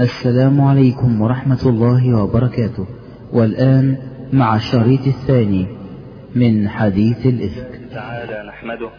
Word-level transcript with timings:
السلام 0.00 0.60
عليكم 0.60 1.20
ورحمة 1.20 1.62
الله 1.66 2.22
وبركاته. 2.22 2.86
والآن 3.32 3.96
مع 4.32 4.56
الشريط 4.56 5.06
الثاني 5.06 5.66
من 6.34 6.68
حديث 6.68 7.26
الإفك. 7.26 7.80
تعالى 7.94 8.48
نحمده 8.48 8.90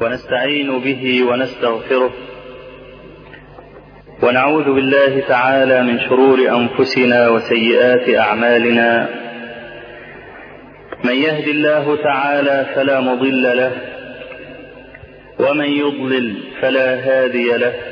ونستعين 0.00 0.78
به 0.84 1.24
ونستغفره 1.24 2.10
ونعوذ 4.22 4.64
بالله 4.64 5.20
تعالى 5.28 5.82
من 5.82 5.98
شرور 6.00 6.38
أنفسنا 6.38 7.28
وسيئات 7.28 8.16
أعمالنا. 8.18 9.08
من 11.04 11.14
يهد 11.14 11.48
الله 11.48 11.96
تعالى 11.96 12.66
فلا 12.74 13.00
مضل 13.00 13.42
له 13.42 13.72
ومن 15.40 15.68
يضلل 15.68 16.36
فلا 16.60 16.88
هادي 16.94 17.56
له. 17.56 17.91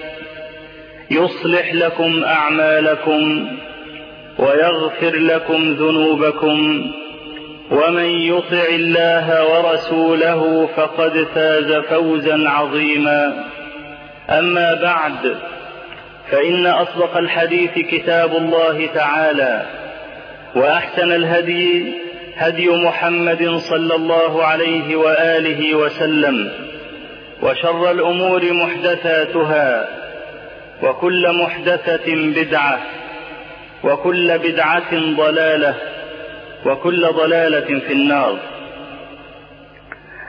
يصلح 1.11 1.73
لكم 1.73 2.23
أعمالكم 2.23 3.47
ويغفر 4.39 5.15
لكم 5.15 5.73
ذنوبكم 5.73 6.91
ومن 7.71 8.09
يطع 8.09 8.65
الله 8.69 9.27
ورسوله 9.51 10.69
فقد 10.75 11.27
فاز 11.35 11.73
فوزا 11.73 12.49
عظيما. 12.49 13.45
أما 14.29 14.73
بعد 14.81 15.35
فإن 16.31 16.65
أصدق 16.65 17.17
الحديث 17.17 17.71
كتاب 17.73 18.35
الله 18.35 18.89
تعالى 18.93 19.65
وأحسن 20.55 21.11
الهدي 21.11 21.93
هدي 22.35 22.69
محمد 22.69 23.55
صلى 23.55 23.95
الله 23.95 24.43
عليه 24.43 24.95
وآله 24.95 25.75
وسلم 25.75 26.51
وشر 27.41 27.91
الأمور 27.91 28.53
محدثاتها 28.53 29.87
وكل 30.83 31.43
محدثة 31.43 32.15
بدعة 32.15 32.81
وكل 33.83 34.39
بدعة 34.39 35.15
ضلالة 35.15 35.75
وكل 36.65 37.07
ضلالة 37.07 37.79
في 37.79 37.93
النار. 37.93 38.39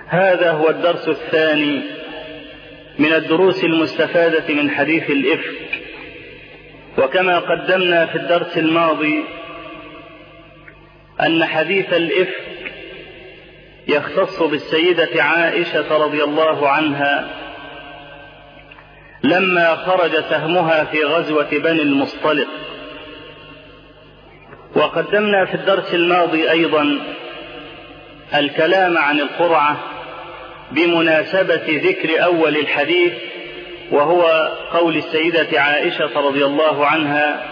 هذا 0.08 0.50
هو 0.50 0.70
الدرس 0.70 1.08
الثاني 1.08 1.82
من 2.98 3.12
الدروس 3.12 3.64
المستفادة 3.64 4.54
من 4.54 4.70
حديث 4.70 5.10
الإفك. 5.10 5.82
وكما 6.98 7.38
قدمنا 7.38 8.06
في 8.06 8.16
الدرس 8.16 8.58
الماضي 8.58 9.24
أن 11.20 11.44
حديث 11.44 11.92
الإفك 11.92 12.72
يختص 13.88 14.42
بالسيدة 14.42 15.22
عائشة 15.22 15.96
رضي 16.04 16.24
الله 16.24 16.68
عنها 16.68 17.41
لما 19.22 19.74
خرج 19.74 20.20
سهمها 20.30 20.84
في 20.84 21.04
غزوة 21.04 21.50
بني 21.50 21.82
المصطلق. 21.82 22.48
وقدمنا 24.76 25.44
في 25.44 25.54
الدرس 25.54 25.94
الماضي 25.94 26.50
أيضا 26.50 26.98
الكلام 28.34 28.98
عن 28.98 29.20
القرعة 29.20 29.76
بمناسبة 30.70 31.80
ذكر 31.84 32.24
أول 32.24 32.56
الحديث 32.56 33.12
وهو 33.90 34.52
قول 34.72 34.96
السيدة 34.96 35.60
عائشة 35.60 36.20
رضي 36.20 36.44
الله 36.44 36.86
عنها 36.86 37.42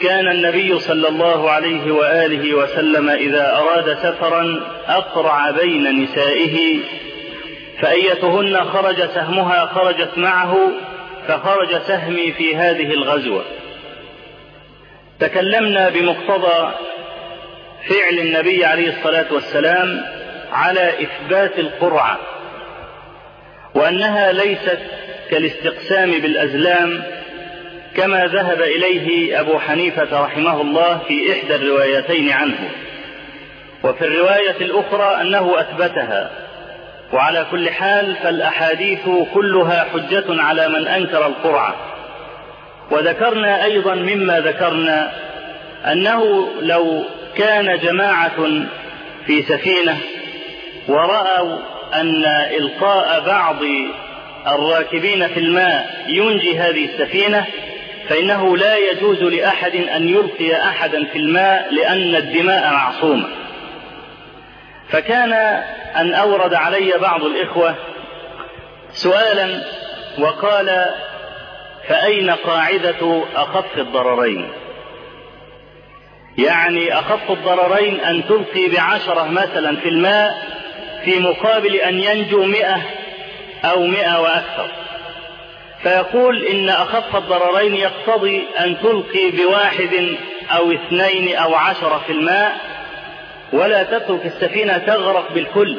كان 0.00 0.28
النبي 0.28 0.78
صلى 0.78 1.08
الله 1.08 1.50
عليه 1.50 1.92
وآله 1.92 2.54
وسلم 2.54 3.08
إذا 3.08 3.56
أراد 3.56 3.94
سفرا 3.94 4.60
أقرع 4.88 5.50
بين 5.50 6.02
نسائه 6.02 6.78
فأيتهن 7.80 8.64
خرج 8.64 9.06
سهمها 9.06 9.66
خرجت 9.66 10.18
معه 10.18 10.70
فخرج 11.28 11.78
سهمي 11.78 12.32
في 12.32 12.56
هذه 12.56 12.92
الغزوة. 12.92 13.44
تكلمنا 15.20 15.88
بمقتضى 15.88 16.74
فعل 17.88 18.18
النبي 18.18 18.64
عليه 18.64 18.88
الصلاة 18.88 19.26
والسلام 19.32 20.04
على 20.52 20.92
إثبات 21.02 21.58
القرعة 21.58 22.18
وأنها 23.74 24.32
ليست 24.32 24.78
كالاستقسام 25.30 26.10
بالأزلام 26.10 27.02
كما 27.96 28.26
ذهب 28.26 28.60
إليه 28.60 29.40
أبو 29.40 29.58
حنيفة 29.58 30.24
رحمه 30.24 30.60
الله 30.60 30.98
في 31.08 31.32
إحدى 31.32 31.54
الروايتين 31.54 32.30
عنه. 32.30 32.70
وفي 33.84 34.04
الرواية 34.04 34.56
الأخرى 34.60 35.20
أنه 35.20 35.60
أثبتها. 35.60 36.45
وعلى 37.12 37.46
كل 37.50 37.70
حال 37.70 38.16
فالأحاديث 38.16 39.08
كلها 39.34 39.86
حجة 39.92 40.42
على 40.42 40.68
من 40.68 40.86
أنكر 40.88 41.26
القرعة. 41.26 41.74
وذكرنا 42.90 43.64
أيضا 43.64 43.94
مما 43.94 44.40
ذكرنا 44.40 45.12
أنه 45.92 46.48
لو 46.60 47.04
كان 47.36 47.78
جماعة 47.78 48.66
في 49.26 49.42
سفينة 49.42 49.98
ورأوا 50.88 51.58
أن 51.94 52.24
إلقاء 52.58 53.22
بعض 53.26 53.56
الراكبين 54.46 55.28
في 55.28 55.40
الماء 55.40 56.04
ينجي 56.08 56.58
هذه 56.58 56.84
السفينة 56.84 57.44
فإنه 58.08 58.56
لا 58.56 58.76
يجوز 58.76 59.22
لأحد 59.22 59.74
أن 59.76 60.08
يلقي 60.08 60.56
أحدا 60.56 61.04
في 61.04 61.18
الماء 61.18 61.74
لأن 61.74 62.14
الدماء 62.14 62.72
معصومة. 62.72 63.28
فكان 64.90 65.62
أن 65.96 66.14
أورد 66.14 66.54
علي 66.54 66.92
بعض 67.00 67.22
الإخوة 67.22 67.74
سؤالا 68.92 69.60
وقال 70.18 70.84
فأين 71.88 72.30
قاعدة 72.30 73.22
أخف 73.34 73.78
الضررين؟ 73.78 74.48
يعني 76.38 76.98
أخف 76.98 77.30
الضررين 77.30 78.00
أن 78.00 78.24
تلقي 78.28 78.68
بعشرة 78.68 79.24
مثلا 79.24 79.76
في 79.76 79.88
الماء 79.88 80.56
في 81.04 81.20
مقابل 81.20 81.76
أن 81.76 82.00
ينجو 82.00 82.42
مئة 82.42 82.82
أو 83.64 83.82
مئة 83.82 84.20
وأكثر. 84.20 84.70
فيقول 85.82 86.44
إن 86.44 86.68
أخف 86.68 87.16
الضررين 87.16 87.74
يقتضي 87.74 88.44
أن 88.60 88.76
تلقي 88.82 89.30
بواحد 89.30 90.16
أو 90.56 90.72
اثنين 90.72 91.36
أو 91.36 91.54
عشرة 91.54 92.02
في 92.06 92.12
الماء 92.12 92.75
ولا 93.52 93.82
تترك 93.82 94.26
السفينة 94.26 94.78
تغرق 94.78 95.32
بالكل. 95.32 95.78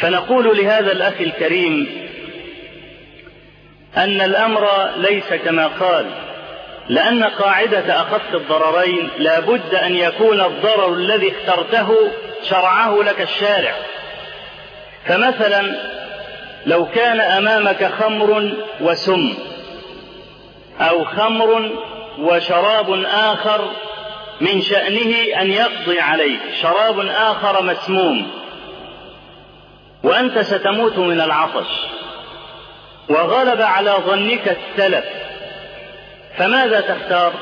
فنقول 0.00 0.58
لهذا 0.58 0.92
الأخ 0.92 1.20
الكريم 1.20 2.08
أن 3.96 4.20
الأمر 4.20 4.90
ليس 4.96 5.34
كما 5.34 5.66
قال 5.66 6.06
لأن 6.88 7.24
قاعدة 7.24 8.02
أخف 8.02 8.34
الضررين 8.34 9.10
لا 9.18 9.40
بد 9.40 9.74
أن 9.74 9.94
يكون 9.94 10.40
الضرر 10.40 10.94
الذي 10.94 11.32
اخترته 11.32 11.96
شرعه 12.42 13.02
لك 13.02 13.20
الشارع. 13.20 13.74
فمثلا 15.06 15.74
لو 16.66 16.86
كان 16.86 17.20
أمامك 17.20 17.84
خمر 17.84 18.52
وسم 18.80 19.34
أو 20.80 21.04
خمر 21.04 21.70
وشراب 22.18 23.04
آخر 23.04 23.70
من 24.40 24.62
شأنه 24.62 25.40
أن 25.40 25.50
يقضي 25.50 26.00
عليك. 26.00 26.40
شراب 26.62 27.00
آخر 27.00 27.62
مسموم. 27.62 28.30
وأنت 30.02 30.38
ستموت 30.38 30.98
من 30.98 31.20
العطش. 31.20 31.86
وغلب 33.08 33.60
على 33.60 33.90
ظنك 33.90 34.56
السلف. 34.56 35.04
فماذا 36.36 36.80
تختار؟ 36.80 37.32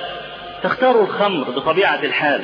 تختار 0.62 1.00
الخمر 1.00 1.50
بطبيعة 1.50 2.00
الحال. 2.02 2.40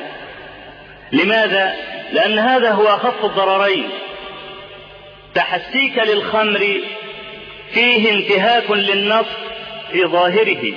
لماذا؟ 1.11 1.73
لأن 2.11 2.39
هذا 2.39 2.71
هو 2.71 2.87
أخف 2.87 3.25
الضررين. 3.25 3.89
تحسيك 5.35 5.97
للخمر 5.97 6.81
فيه 7.73 8.11
انتهاك 8.11 8.71
للنص 8.71 9.27
في 9.91 10.05
ظاهره. 10.05 10.73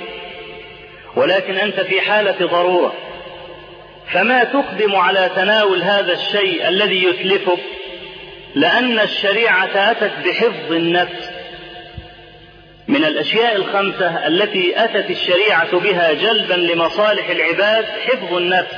ولكن 1.15 1.55
أنت 1.55 1.79
في 1.79 2.01
حالة 2.01 2.47
ضرورة. 2.47 2.93
فما 4.11 4.43
تقدم 4.43 4.95
على 4.95 5.31
تناول 5.35 5.83
هذا 5.83 6.13
الشيء 6.13 6.67
الذي 6.67 7.03
يتلفك 7.03 7.59
لأن 8.55 8.99
الشريعة 8.99 9.91
أتت 9.91 10.11
بحفظ 10.25 10.71
النفس. 10.71 11.29
من 12.87 13.05
الأشياء 13.05 13.55
الخمسة 13.55 14.27
التي 14.27 14.83
أتت 14.83 15.09
الشريعة 15.09 15.79
بها 15.79 16.13
جلبا 16.13 16.53
لمصالح 16.53 17.29
العباد 17.29 17.85
حفظ 17.85 18.33
النفس. 18.33 18.75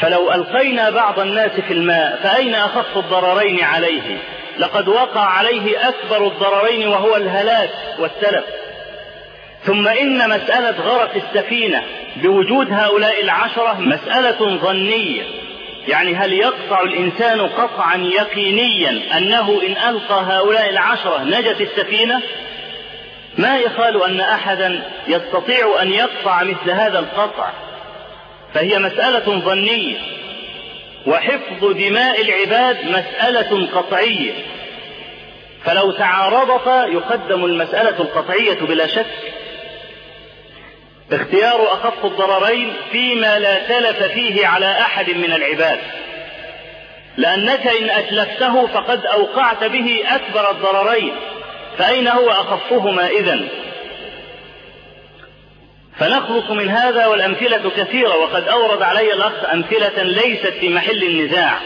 فلو 0.00 0.32
ألقينا 0.32 0.90
بعض 0.90 1.18
الناس 1.18 1.50
في 1.50 1.72
الماء 1.72 2.20
فأين 2.22 2.54
أخف 2.54 2.96
الضررين 2.96 3.64
عليه؟ 3.64 4.18
لقد 4.58 4.88
وقع 4.88 5.20
عليه 5.20 5.88
أكبر 5.88 6.26
الضررين 6.26 6.88
وهو 6.88 7.16
الهلاك 7.16 7.70
والتلف 7.98 8.44
ثم 9.66 9.88
إن 9.88 10.30
مسألة 10.30 10.80
غرق 10.80 11.14
السفينة 11.14 11.82
بوجود 12.16 12.72
هؤلاء 12.72 13.22
العشرة 13.22 13.80
مسألة 13.80 14.56
ظنية. 14.56 15.22
يعني 15.88 16.14
هل 16.14 16.32
يقطع 16.32 16.80
الإنسان 16.82 17.40
قطعا 17.40 17.96
يقينيا 17.96 19.18
أنه 19.18 19.62
إن 19.66 19.94
ألقى 19.94 20.22
هؤلاء 20.22 20.70
العشرة 20.70 21.22
نجت 21.22 21.60
السفينة؟ 21.60 22.22
ما 23.38 23.58
يخال 23.58 24.02
أن 24.02 24.20
أحدا 24.20 24.82
يستطيع 25.08 25.82
أن 25.82 25.92
يقطع 25.92 26.42
مثل 26.42 26.70
هذا 26.70 26.98
القطع. 26.98 27.50
فهي 28.54 28.78
مسألة 28.78 29.40
ظنية. 29.40 29.96
وحفظ 31.06 31.64
دماء 31.64 32.20
العباد 32.20 32.76
مسألة 32.84 33.66
قطعية. 33.66 34.32
فلو 35.64 35.90
تعارضتا 35.90 36.86
يقدم 36.86 37.44
المسألة 37.44 38.00
القطعية 38.00 38.58
بلا 38.60 38.86
شك. 38.86 39.06
اختيار 41.12 41.72
أخف 41.72 42.04
الضررين 42.04 42.72
فيما 42.92 43.38
لا 43.38 43.58
تلف 43.68 44.02
فيه 44.02 44.46
على 44.46 44.70
أحد 44.70 45.10
من 45.10 45.32
العباد. 45.32 45.78
لأنك 47.16 47.66
إن 47.66 47.90
أتلفته 47.90 48.66
فقد 48.66 49.06
أوقعت 49.06 49.64
به 49.64 50.04
أكبر 50.08 50.50
الضررين 50.50 51.12
فأين 51.78 52.08
هو 52.08 52.30
أخفهما 52.30 53.06
إذن؟ 53.06 53.48
فنخلص 55.98 56.50
من 56.50 56.68
هذا 56.68 57.06
والأمثلة 57.06 57.70
كثيرة 57.76 58.16
وقد 58.16 58.48
أورد 58.48 58.82
علي 58.82 59.12
الأخ 59.12 59.50
أمثلة 59.52 60.02
ليست 60.02 60.54
في 60.60 60.68
محل 60.68 61.02
النزاع. 61.02 61.58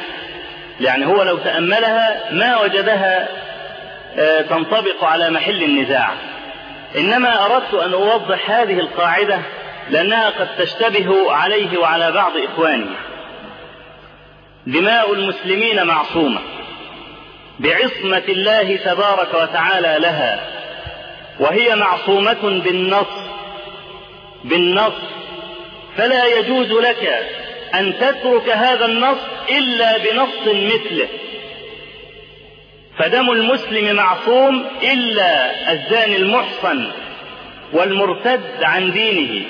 يعني 0.81 1.07
هو 1.07 1.23
لو 1.23 1.37
تأملها 1.37 2.33
ما 2.33 2.61
وجدها 2.61 3.29
تنطبق 4.49 5.05
على 5.05 5.31
محل 5.31 5.63
النزاع. 5.63 6.15
إنما 6.97 7.47
أردت 7.47 7.75
أن 7.75 7.93
أوضح 7.93 8.51
هذه 8.51 8.79
القاعدة 8.81 9.39
لأنها 9.91 10.31
قد 10.31 10.49
تشتبه 10.59 11.33
عليه 11.33 11.79
وعلى 11.79 12.13
بعض 12.13 12.33
إخواني. 12.37 12.91
دماء 14.67 15.13
المسلمين 15.13 15.87
معصومة. 15.87 16.41
بعصمة 17.59 18.23
الله 18.29 18.77
تبارك 18.77 19.35
وتعالى 19.35 19.97
لها. 20.01 20.41
وهي 21.41 21.77
معصومة 21.77 22.63
بالنص. 22.65 23.31
بالنص. 24.45 25.03
فلا 25.97 26.27
يجوز 26.27 26.73
لك 26.73 27.27
أن 27.75 27.99
تترك 27.99 28.49
هذا 28.49 28.85
النص 28.85 29.19
إلا 29.51 29.99
بنص 29.99 30.47
مثله. 30.47 31.09
فدم 33.01 33.31
المسلم 33.31 33.97
معصوم 33.97 34.67
إلا 34.83 35.51
الزاني 35.73 36.17
المحصن 36.17 36.91
والمرتد 37.73 38.63
عن 38.63 38.93
دينه 38.93 39.47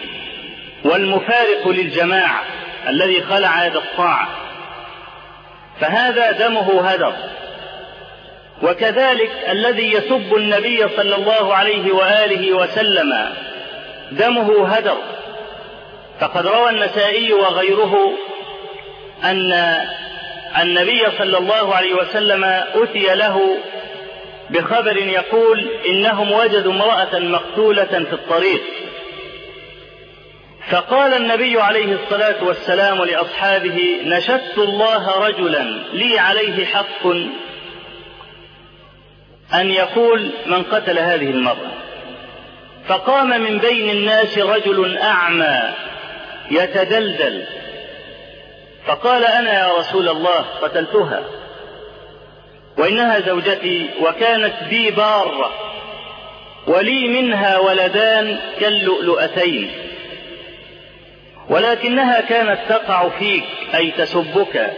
والمفارق 0.84 1.68
للجماعة 1.68 2.42
الذي 2.88 3.22
خلع 3.22 3.66
يد 3.66 3.76
الطاعة 3.76 4.28
فهذا 5.80 6.30
دمه 6.30 6.88
هدر. 6.88 7.12
وكذلك 8.62 9.30
الذي 9.48 9.92
يسب 9.92 10.36
النبي 10.36 10.88
صلى 10.96 11.14
الله 11.14 11.54
عليه 11.54 11.92
وآله 11.92 12.52
وسلم 12.52 13.32
دمه 14.12 14.68
هدر. 14.68 14.96
فقد 16.20 16.46
روى 16.46 16.70
النسائي 16.70 17.32
وغيره 17.32 18.12
أن 19.24 19.52
النبي 20.58 21.02
صلى 21.18 21.38
الله 21.38 21.74
عليه 21.74 21.94
وسلم 21.94 22.44
أتي 22.74 23.14
له 23.14 23.58
بخبر 24.50 24.96
يقول 24.96 25.70
إنهم 25.88 26.32
وجدوا 26.32 26.72
امرأة 26.72 27.18
مقتولة 27.18 27.84
في 27.84 28.12
الطريق. 28.12 28.62
فقال 30.70 31.14
النبي 31.14 31.60
عليه 31.60 31.94
الصلاة 31.94 32.44
والسلام 32.44 33.04
لأصحابه 33.04 34.00
نشدت 34.04 34.58
الله 34.58 35.26
رجلا 35.26 35.62
لي 35.92 36.18
عليه 36.18 36.64
حق 36.66 37.06
أن 39.54 39.70
يقول 39.70 40.30
من 40.46 40.62
قتل 40.62 40.98
هذه 40.98 41.30
المرأة. 41.30 41.70
فقام 42.88 43.40
من 43.40 43.58
بين 43.58 43.90
الناس 43.90 44.38
رجل 44.38 44.98
أعمى 44.98 45.60
يتدلدل. 46.50 47.44
فقال 48.86 49.24
أنا 49.24 49.52
يا 49.52 49.78
رسول 49.78 50.08
الله 50.08 50.44
قتلتها. 50.62 51.22
وإنها 52.78 53.20
زوجتي 53.20 53.90
وكانت 54.00 54.54
بي 54.70 54.90
بارة. 54.90 55.52
ولي 56.66 57.08
منها 57.08 57.58
ولدان 57.58 58.38
كاللؤلؤتين. 58.60 59.70
ولكنها 61.48 62.20
كانت 62.20 62.58
تقع 62.68 63.08
فيك 63.08 63.44
أي 63.74 63.90
تسبك. 63.90 64.70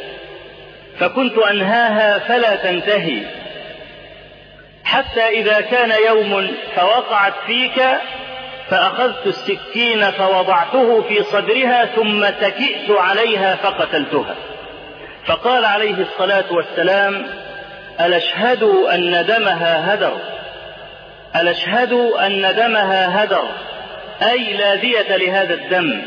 فكنت 0.98 1.38
أنهاها 1.38 2.18
فلا 2.18 2.56
تنتهي. 2.56 3.22
حتى 4.84 5.28
إذا 5.28 5.60
كان 5.60 5.92
يوم 6.06 6.48
فوقعت 6.76 7.34
فيك 7.46 7.82
فأخذت 8.72 9.26
السكين 9.26 10.10
فوضعته 10.10 11.02
في 11.02 11.22
صدرها 11.22 11.84
ثم 11.84 12.28
تكئت 12.28 12.90
عليها 12.90 13.56
فقتلتها. 13.56 14.34
فقال 15.26 15.64
عليه 15.64 15.94
الصلاة 15.94 16.44
والسلام 16.50 17.26
ألشهد 18.00 18.62
أن 18.62 19.24
دمها 19.28 19.94
هدر. 19.94 20.16
ألشهد 21.36 21.92
أن 21.92 22.54
دمها 22.56 23.24
هدر. 23.24 23.44
أي 24.22 24.56
لا 24.56 24.74
دية 24.74 25.16
لهذا 25.16 25.54
الدم. 25.54 26.02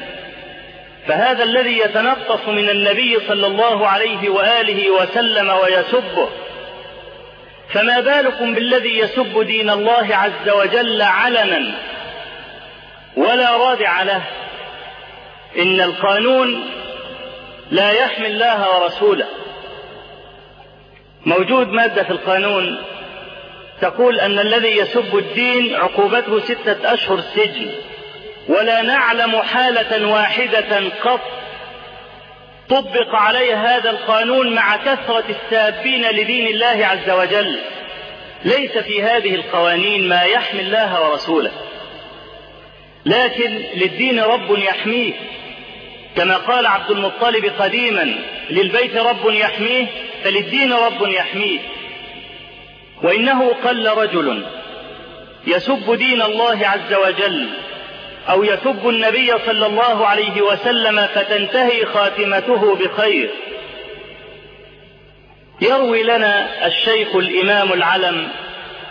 فهذا 1.07 1.43
الذي 1.43 1.79
يتنقص 1.79 2.48
من 2.48 2.69
النبي 2.69 3.17
صلى 3.27 3.48
الله 3.48 3.88
عليه 3.88 4.29
وآله 4.29 4.89
وسلم 4.89 5.50
ويسبه. 5.50 6.29
فما 7.74 8.00
بالكم 8.00 8.53
بالذي 8.53 8.98
يسب 9.00 9.43
دين 9.43 9.69
الله 9.69 10.07
عز 10.15 10.50
وجل 10.50 11.01
علنا؟ 11.01 11.72
ولا 13.15 13.57
رادع 13.57 14.03
له. 14.03 14.22
إن 15.57 15.81
القانون 15.81 16.69
لا 17.72 17.91
يحمي 17.91 18.27
الله 18.27 18.79
ورسوله. 18.79 19.25
موجود 21.25 21.67
مادة 21.67 22.03
في 22.03 22.10
القانون 22.10 22.77
تقول 23.81 24.19
أن 24.19 24.39
الذي 24.39 24.77
يسب 24.77 25.17
الدين 25.17 25.75
عقوبته 25.75 26.39
ستة 26.39 26.93
أشهر 26.93 27.19
سجن 27.22 27.72
ولا 28.48 28.81
نعلم 28.81 29.41
حالة 29.41 30.07
واحدة 30.07 30.89
قط 31.03 31.22
طبق 32.69 33.15
عليها 33.15 33.77
هذا 33.77 33.89
القانون 33.89 34.55
مع 34.55 34.77
كثرة 34.77 35.24
السابين 35.29 36.05
لدين 36.05 36.48
الله 36.48 36.88
عز 36.88 37.10
وجل. 37.10 37.60
ليس 38.45 38.77
في 38.77 39.03
هذه 39.03 39.36
القوانين 39.36 40.10
ما 40.10 40.22
يحمي 40.22 40.62
الله 40.62 41.10
ورسوله. 41.10 41.51
لكن 43.05 43.63
للدين 43.75 44.19
رب 44.19 44.57
يحميه. 44.57 45.13
كما 46.15 46.38
قال 46.38 46.65
عبد 46.65 46.91
المطلب 46.91 47.45
قديما 47.59 48.15
للبيت 48.50 48.97
رب 48.97 49.33
يحميه 49.33 49.85
فللدين 50.24 50.74
رب 50.74 51.07
يحميه. 51.07 51.59
وإنه 53.03 53.53
قل 53.63 53.88
رجل 53.88 54.45
يسب 55.47 55.95
دين 55.95 56.21
الله 56.21 56.67
عز 56.67 56.93
وجل 56.93 57.50
أو 58.29 58.43
يسب 58.43 58.89
النبي 58.89 59.33
صلى 59.45 59.65
الله 59.65 60.07
عليه 60.07 60.41
وسلم 60.41 61.07
فتنتهي 61.07 61.85
خاتمته 61.85 62.75
بخير. 62.75 63.29
يروي 65.62 66.03
لنا 66.03 66.65
الشيخ 66.67 67.15
الإمام 67.15 67.74
العلم 67.74 68.29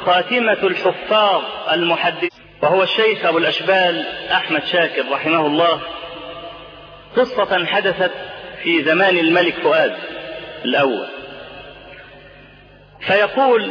خاتمة 0.06 0.58
الحفاظ 0.62 1.42
المحدث. 1.72 2.43
وهو 2.64 2.82
الشيخ 2.82 3.24
أبو 3.24 3.38
الأشبال 3.38 4.04
أحمد 4.32 4.64
شاكر 4.64 5.10
رحمه 5.10 5.46
الله 5.46 5.80
قصة 7.16 7.66
حدثت 7.66 8.10
في 8.62 8.82
زمان 8.82 9.18
الملك 9.18 9.54
فؤاد 9.54 9.96
الأول. 10.64 11.06
فيقول 13.00 13.70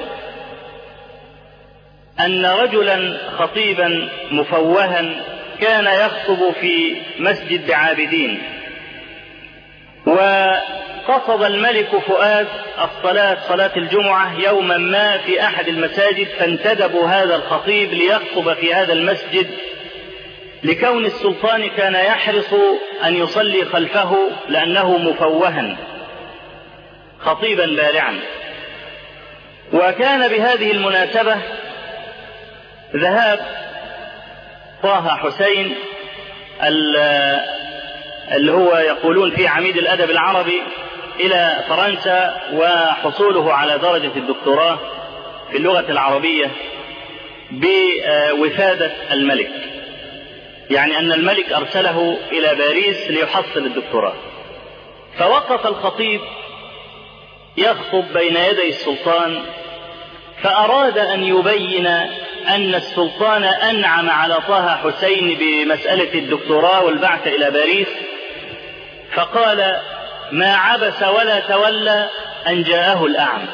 أن 2.19 2.45
رجلا 2.45 3.17
خطيبا 3.37 4.09
مفوها 4.31 5.23
كان 5.61 5.85
يخطب 5.85 6.53
في 6.61 6.95
مسجد 7.19 7.71
عابدين 7.71 8.43
وقصد 11.07 11.43
الملك 11.43 11.89
فؤاد 12.07 12.47
الصلاة 12.83 13.37
صلاة 13.47 13.71
الجمعة 13.77 14.39
يوما 14.39 14.77
ما 14.77 15.17
في 15.17 15.43
أحد 15.43 15.67
المساجد 15.67 16.27
فانتدبوا 16.27 17.07
هذا 17.07 17.35
الخطيب 17.35 17.93
ليخطب 17.93 18.53
في 18.53 18.73
هذا 18.73 18.93
المسجد 18.93 19.47
لكون 20.63 21.05
السلطان 21.05 21.69
كان 21.69 21.95
يحرص 21.95 22.53
أن 23.05 23.15
يصلي 23.15 23.65
خلفه 23.65 24.17
لأنه 24.49 24.97
مفوها 24.97 25.77
خطيبا 27.19 27.65
بارعا. 27.65 28.19
وكان 29.73 30.27
بهذه 30.27 30.71
المناسبة 30.71 31.37
ذهاب 32.95 33.39
طه 34.83 35.07
حسين 35.07 35.75
اللي 38.31 38.51
هو 38.51 38.77
يقولون 38.77 39.31
في 39.31 39.47
عميد 39.47 39.77
الأدب 39.77 40.09
العربي 40.09 40.61
إلى 41.19 41.63
فرنسا 41.67 42.41
وحصوله 42.53 43.53
على 43.53 43.77
درجة 43.77 44.11
الدكتوراه 44.15 44.79
في 45.51 45.57
اللغة 45.57 45.85
العربية 45.91 46.51
بوفادة 47.51 48.91
الملك. 49.11 49.51
يعني 50.69 50.99
أن 50.99 51.11
الملك 51.11 51.53
أرسله 51.53 52.17
إلى 52.31 52.55
باريس 52.55 53.09
ليحصل 53.09 53.59
الدكتوراه. 53.65 54.13
فوقف 55.17 55.67
الخطيب 55.67 56.21
يخطب 57.57 58.13
بين 58.13 58.35
يدي 58.37 58.69
السلطان 58.69 59.39
فأراد 60.41 60.97
أن 60.97 61.23
يبين 61.23 61.87
أن 62.47 62.75
السلطان 62.75 63.43
أنعم 63.43 64.09
على 64.09 64.35
طه 64.47 64.75
حسين 64.75 65.37
بمسألة 65.39 66.13
الدكتوراه 66.13 66.83
والبعث 66.83 67.27
إلى 67.27 67.51
باريس. 67.51 67.87
فقال 69.15 69.79
ما 70.33 70.55
عبس 70.55 71.03
ولا 71.03 71.39
تولى 71.39 72.09
أن 72.47 72.63
جاءه 72.63 73.05
الأعمى. 73.05 73.47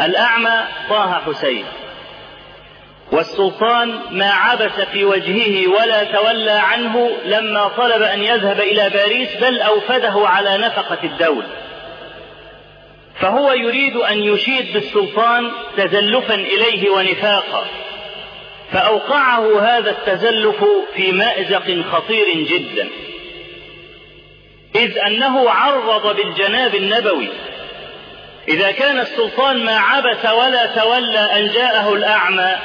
الأعمى 0.00 0.60
طه 0.88 1.20
حسين. 1.26 1.64
والسلطان 3.12 4.00
ما 4.10 4.30
عبس 4.30 4.80
في 4.80 5.04
وجهه 5.04 5.68
ولا 5.68 6.04
تولى 6.04 6.50
عنه 6.50 7.10
لما 7.24 7.68
طلب 7.68 8.02
أن 8.02 8.22
يذهب 8.22 8.60
إلى 8.60 8.90
باريس 8.90 9.36
بل 9.36 9.60
أوفده 9.60 10.28
على 10.28 10.58
نفقة 10.58 10.98
الدولة. 11.04 11.48
فهو 13.20 13.52
يريد 13.52 13.96
أن 13.96 14.18
يشيد 14.18 14.72
بالسلطان 14.72 15.50
تزلفا 15.76 16.34
إليه 16.34 16.90
ونفاقا. 16.90 17.64
فأوقعه 18.72 19.60
هذا 19.60 19.90
التزلف 19.90 20.64
في 20.94 21.12
مأزق 21.12 21.82
خطير 21.92 22.26
جدا. 22.34 22.88
إذ 24.74 24.98
أنه 24.98 25.50
عرض 25.50 26.16
بالجناب 26.16 26.74
النبوي. 26.74 27.28
إذا 28.48 28.70
كان 28.70 28.98
السلطان 28.98 29.64
ما 29.64 29.78
عبس 29.78 30.24
ولا 30.24 30.66
تولى 30.66 31.18
أن 31.18 31.48
جاءه 31.48 31.94
الأعمى 31.94 32.56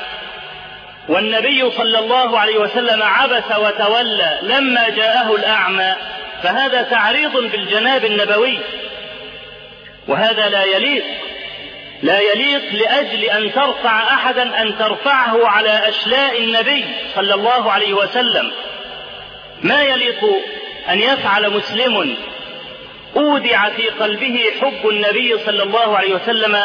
والنبي 1.10 1.72
صلى 1.72 2.00
الله 2.00 2.40
عليه 2.40 2.58
وسلم 2.58 3.04
عبس 3.04 3.58
وتولى 3.58 4.40
لما 4.42 4.90
جاءه 4.90 5.36
الأعمى 5.36 5.94
فهذا 6.44 6.82
تعريض 6.82 7.38
بالجناب 7.38 8.06
النبوي. 8.06 8.60
وهذا 10.08 10.50
لا 10.50 10.64
يليق 10.64 11.06
لا 12.02 12.20
يليق 12.20 12.74
لأجل 12.74 13.24
أن 13.24 13.54
ترفع 13.54 14.04
أحدا 14.04 14.62
أن 14.62 14.78
ترفعه 14.78 15.48
على 15.48 15.90
أشلاء 15.90 16.44
النبي 16.44 16.86
صلى 17.16 17.34
الله 17.34 17.72
عليه 17.72 17.94
وسلم. 17.94 18.52
ما 19.62 19.82
يليق 19.84 20.26
أن 20.90 21.00
يفعل 21.00 21.50
مسلم 21.50 22.16
أودع 23.16 23.70
في 23.70 23.90
قلبه 23.90 24.46
حب 24.62 24.90
النبي 24.90 25.38
صلى 25.38 25.64
الله 25.64 25.98
عليه 25.98 26.16
وسلم 26.16 26.56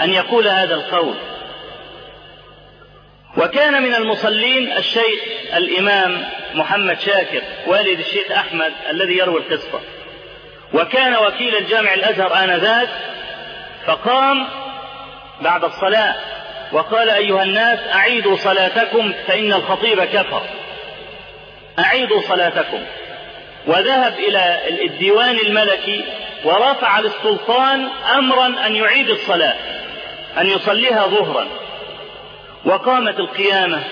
أن 0.00 0.10
يقول 0.10 0.48
هذا 0.48 0.74
القول. 0.74 1.14
وكان 3.36 3.82
من 3.82 3.94
المصلين 3.94 4.72
الشيخ 4.72 5.20
الإمام 5.56 6.24
محمد 6.54 7.00
شاكر 7.00 7.42
والد 7.66 7.98
الشيخ 7.98 8.30
أحمد 8.32 8.72
الذي 8.90 9.16
يروي 9.16 9.40
القصة. 9.40 9.80
وكان 10.74 11.16
وكيل 11.16 11.56
الجامع 11.56 11.94
الأزهر 11.94 12.44
آنذاك 12.44 12.88
فقام 13.86 14.48
بعد 15.40 15.64
الصلاة 15.64 16.14
وقال 16.72 17.10
أيها 17.10 17.42
الناس 17.42 17.78
أعيدوا 17.94 18.36
صلاتكم 18.36 19.12
فإن 19.26 19.52
الخطيب 19.52 20.04
كفر. 20.04 20.42
أعيدوا 21.78 22.20
صلاتكم. 22.20 22.84
وذهب 23.66 24.14
إلى 24.18 24.60
الديوان 24.84 25.36
الملكي 25.38 26.04
ورفع 26.44 27.00
للسلطان 27.00 27.88
أمرا 28.16 28.66
أن 28.66 28.76
يعيد 28.76 29.10
الصلاة 29.10 29.54
أن 30.38 30.46
يصليها 30.46 31.06
ظهرا. 31.06 31.46
وقامت 32.64 33.18
القيامة 33.18 33.82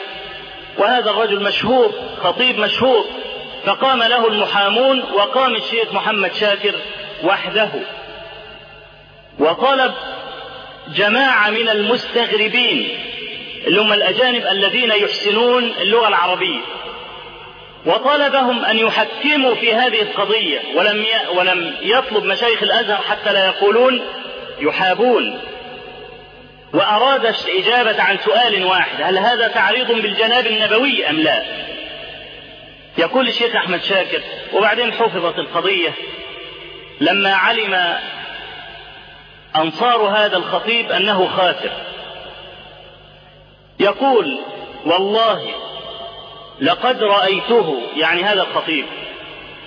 وهذا 0.79 1.11
الرجل 1.11 1.43
مشهور 1.43 1.93
خطيب 2.23 2.59
مشهور 2.59 3.05
فقام 3.65 4.03
له 4.03 4.29
المحامون 4.29 5.03
وقام 5.03 5.57
الشيخ 5.57 5.93
محمد 5.93 6.35
شاكر 6.35 6.75
وحده. 7.25 7.69
وطلب 9.39 9.95
جماعة 10.95 11.51
من 11.51 11.69
المستغربين 11.69 12.99
اللي 13.67 13.81
هم 13.81 13.93
الأجانب 13.93 14.47
الذين 14.47 14.91
يحسنون 14.91 15.65
اللغة 15.81 16.09
العربية. 16.09 16.61
وطلبهم 17.87 18.65
أن 18.65 18.79
يحكموا 18.79 19.55
في 19.55 19.75
هذه 19.75 20.03
القضية. 20.03 20.61
ولم 20.75 21.07
ولم 21.35 21.75
يطلب 21.81 22.25
مشايخ 22.25 22.63
الأزهر 22.63 23.03
حتى 23.03 23.33
لا 23.33 23.47
يقولون 23.47 24.01
يحابون. 24.61 25.41
وأراد 26.75 27.27
الإجابة 27.27 28.03
عن 28.03 28.19
سؤال 28.19 28.65
واحد. 28.65 29.03
هل 29.03 29.19
هذا 29.19 29.49
تعريض 29.49 29.93
بالجناب 29.93 30.47
النبوي 30.47 31.11
أم 31.11 31.17
لا؟ 31.17 31.43
يقول 32.99 33.29
الشيخ 33.29 33.57
أحمد 33.57 33.83
شاكر. 33.83 34.21
وبعدين 34.53 34.93
حفظت 34.93 35.39
القضية. 35.39 35.93
لما 37.01 37.35
علم 37.35 37.99
أنصار 39.57 40.03
هذا 40.03 40.37
الخطيب 40.37 40.93
أنه 40.93 41.29
خاسر 41.29 41.71
يقول 43.81 44.39
والله 44.87 45.55
لقد 46.61 47.03
رأيته 47.03 47.83
يعني 47.97 48.25
هذا 48.25 48.43
الخطيب 48.43 48.87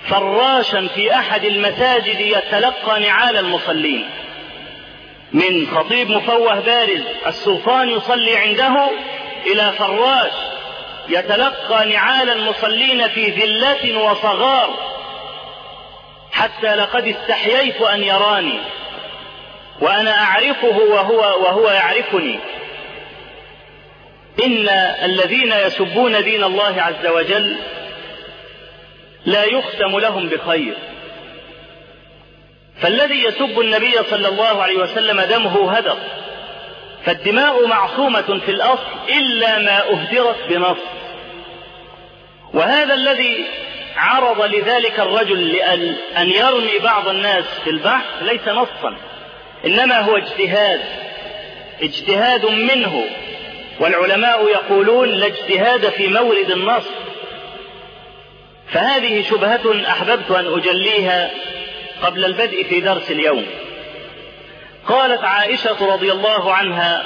فراشا 0.08 0.88
في 0.94 1.14
أحد 1.14 1.44
المساجد 1.44 2.20
يتلقى 2.20 3.00
نعال 3.00 3.36
المصلين. 3.36 4.08
من 5.32 5.66
خطيب 5.74 6.10
مفوه 6.10 6.60
بارز 6.60 7.02
السلطان 7.26 7.90
يصلي 7.90 8.36
عنده 8.36 8.90
إلى 9.46 9.72
فراش 9.78 10.32
يتلقى 11.08 11.92
نعال 11.92 12.30
المصلين 12.30 13.08
في 13.08 13.30
ذلة 13.30 14.10
وصغار. 14.10 14.70
حتى 16.32 16.74
لقد 16.74 17.06
استحييت 17.06 17.82
أن 17.82 18.02
يراني 18.02 18.58
وأنا 19.80 20.22
أعرفه 20.22 20.78
وهو 20.78 21.18
وهو 21.18 21.68
يعرفني. 21.70 22.38
إن 24.44 24.68
الذين 25.04 25.52
يسبون 25.52 26.24
دين 26.24 26.44
الله 26.44 26.82
عز 26.82 27.06
وجل 27.06 27.56
لا 29.26 29.44
يختم 29.44 29.98
لهم 29.98 30.28
بخير. 30.28 30.74
فالذي 32.80 33.24
يسب 33.24 33.60
النبي 33.60 33.92
صلى 34.10 34.28
الله 34.28 34.62
عليه 34.62 34.76
وسلم 34.76 35.20
دمه 35.20 35.72
هدر 35.72 35.96
فالدماء 37.04 37.66
معصومة 37.66 38.40
في 38.46 38.50
الأصل 38.50 38.86
إلا 39.08 39.58
ما 39.58 39.78
أهدرت 39.90 40.48
بنص. 40.48 40.78
وهذا 42.54 42.94
الذي 42.94 43.44
عرض 43.96 44.42
لذلك 44.54 45.00
الرجل 45.00 45.48
لأن 45.48 45.96
أن 46.16 46.30
يرمي 46.30 46.78
بعض 46.78 47.08
الناس 47.08 47.44
في 47.64 47.70
البحث 47.70 48.22
ليس 48.22 48.48
نصا 48.48 48.96
إنما 49.64 50.00
هو 50.00 50.16
اجتهاد. 50.16 50.80
اجتهاد 51.82 52.46
منه 52.46 53.04
والعلماء 53.80 54.48
يقولون 54.48 55.08
لا 55.08 55.26
اجتهاد 55.26 55.88
في 55.88 56.08
مورد 56.08 56.50
النص. 56.50 56.84
فهذه 58.68 59.22
شبهة 59.22 59.88
أحببت 59.88 60.30
أن 60.30 60.46
أجليها 60.58 61.30
قبل 62.02 62.24
البدء 62.24 62.62
في 62.62 62.80
درس 62.80 63.10
اليوم. 63.10 63.46
قالت 64.88 65.24
عائشة 65.24 65.94
رضي 65.94 66.12
الله 66.12 66.54
عنها 66.54 67.02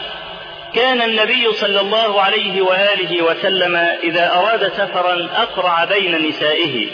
كان 0.75 1.03
النبي 1.03 1.53
صلى 1.53 1.81
الله 1.81 2.23
عليه 2.23 2.63
وآله 2.63 3.23
وسلم 3.23 3.77
إذا 3.77 4.33
أراد 4.33 4.69
سفرا 4.69 5.29
أقرع 5.37 5.85
بين 5.85 6.29
نسائه. 6.29 6.89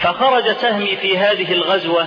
فخرج 0.00 0.52
سهمي 0.56 0.96
في 0.96 1.18
هذه 1.18 1.52
الغزوة 1.52 2.06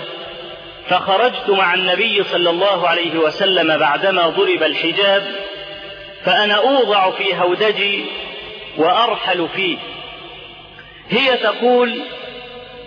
فخرجت 0.90 1.50
مع 1.50 1.74
النبي 1.74 2.24
صلى 2.24 2.50
الله 2.50 2.88
عليه 2.88 3.18
وسلم 3.18 3.78
بعدما 3.78 4.28
ضرب 4.28 4.64
الحجاب 4.64 5.24
فأنا 6.26 6.56
أوضع 6.56 7.12
في 7.12 7.38
هودجي 7.38 8.06
وأرحل 8.78 9.48
فيه. 9.56 9.78
هي 11.10 11.38
تقول 11.38 12.02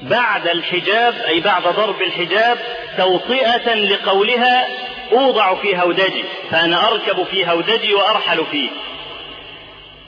بعد 0.03 0.49
الحجاب 0.49 1.15
أي 1.29 1.41
بعد 1.41 1.63
ضرب 1.63 2.03
الحجاب 2.03 2.59
توطئة 2.97 3.75
لقولها 3.75 4.67
أوضع 5.13 5.55
في 5.55 5.79
هودجي. 5.79 6.25
فأنا 6.51 6.89
أركب 6.89 7.23
في 7.23 7.47
هودجي 7.47 7.95
وأرحل 7.95 8.45
فيه. 8.51 8.71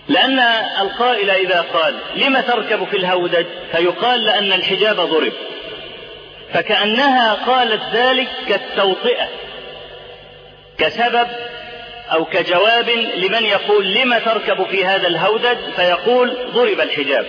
لأن 0.09 0.38
القائل 0.80 1.30
إذا 1.30 1.61
قال 1.61 1.95
لم 2.16 2.40
تركب 2.40 2.85
في 2.85 2.97
الهودج؟ 2.97 3.47
فيقال 3.73 4.25
لأن 4.25 4.52
الحجاب 4.52 4.97
ضرب. 4.97 5.33
فكأنها 6.52 7.35
قالت 7.35 7.83
ذلك 7.92 8.28
كالتوطئة 8.49 9.28
كسبب 10.78 11.28
أو 12.12 12.25
كجواب 12.25 12.90
لمن 12.90 13.44
يقول 13.44 13.94
لم 13.94 14.18
تركب 14.18 14.66
في 14.66 14.84
هذا 14.84 15.08
الهودج 15.08 15.58
فيقول 15.76 16.36
ضرب 16.52 16.80
الحجاب. 16.80 17.26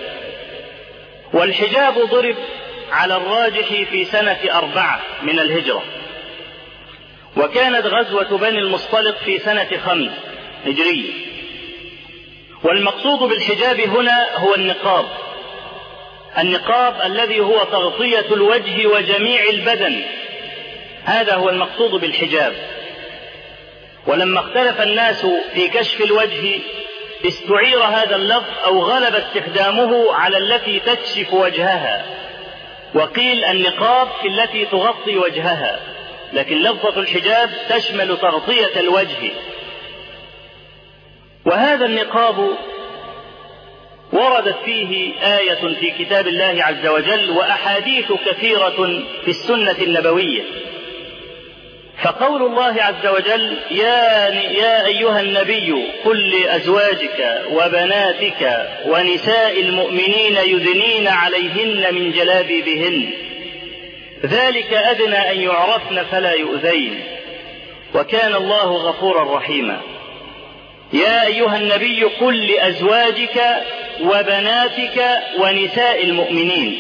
والحجاب 1.34 1.94
ضرب 2.00 2.36
على 2.92 3.16
الراجح 3.16 3.68
في 3.90 4.06
سنة 4.06 4.40
أربعة 4.54 5.02
من 5.24 5.40
الهجرة. 5.40 5.84
وكانت 7.38 7.86
غزوة 7.86 8.38
بني 8.38 8.60
المصطلق 8.60 9.18
في 9.18 9.40
سنة 9.40 9.70
خمس 9.86 10.12
هجرية. 10.66 11.12
والمقصود 12.64 13.20
بالحجاب 13.30 13.80
هنا 13.80 14.28
هو 14.36 14.56
النقاب. 14.56 15.06
النقاب 16.38 17.02
الذي 17.06 17.40
هو 17.40 17.64
تغطية 17.64 18.26
الوجه 18.32 18.88
وجميع 18.88 19.44
البدن. 19.50 20.02
هذا 21.04 21.34
هو 21.34 21.50
المقصود 21.50 22.02
بالحجاب. 22.02 22.77
ولما 24.08 24.40
اختلف 24.40 24.82
الناس 24.82 25.26
في 25.54 25.68
كشف 25.68 26.02
الوجه 26.02 26.60
استعير 27.28 27.84
هذا 27.84 28.16
اللفظ 28.16 28.66
أو 28.66 28.80
غلب 28.80 29.16
استخدامه 29.16 30.14
على 30.14 30.38
التي 30.38 30.80
تكشف 30.80 31.34
وجهها. 31.34 32.06
وقيل 32.94 33.46
النقاب 33.46 34.08
في 34.22 34.28
التي 34.28 34.66
تغطي 34.66 35.18
وجهها. 35.18 35.80
لكن 36.34 36.58
لفظة 36.58 37.00
الحجاب 37.00 37.50
تشمل 37.70 38.18
تغطية 38.18 38.80
الوجه. 38.80 39.32
وهذا 41.46 41.86
النقاب 41.86 42.50
وردت 44.14 44.58
فيه 44.66 45.14
آية 45.38 45.76
في 45.80 45.92
كتاب 46.00 46.28
الله 46.28 46.56
عز 46.60 46.88
وجل 46.88 47.30
وأحاديث 47.30 48.12
كثيرة 48.26 49.04
في 49.26 49.28
السنة 49.28 49.76
النبوية. 49.82 50.44
فقول 52.04 52.44
الله 52.44 52.84
عز 52.84 53.08
وجل 53.08 53.58
يا, 53.72 54.28
يا 54.52 54.86
أيها 54.86 55.22
النبي 55.22 55.74
قل 56.06 56.30
لأزواجك 56.30 57.42
وبناتك 57.52 58.70
ونساء 58.86 59.60
المؤمنين 59.60 60.38
يدنين 60.46 61.08
عليهن 61.08 61.96
من 61.96 62.12
جلابيبهن. 62.12 63.10
ذلك 64.26 64.74
أدنى 64.74 65.32
أن 65.32 65.42
يعرفن 65.42 66.04
فلا 66.04 66.32
يؤذين. 66.32 67.04
وكان 67.96 68.36
الله 68.36 68.90
غفورا 68.90 69.38
رحيما. 69.38 69.82
يا 70.94 71.26
أيها 71.26 71.58
النبي 71.58 72.04
قل 72.04 72.48
لأزواجك 72.48 73.44
وبناتك 74.02 75.20
ونساء 75.40 76.04
المؤمنين. 76.04 76.80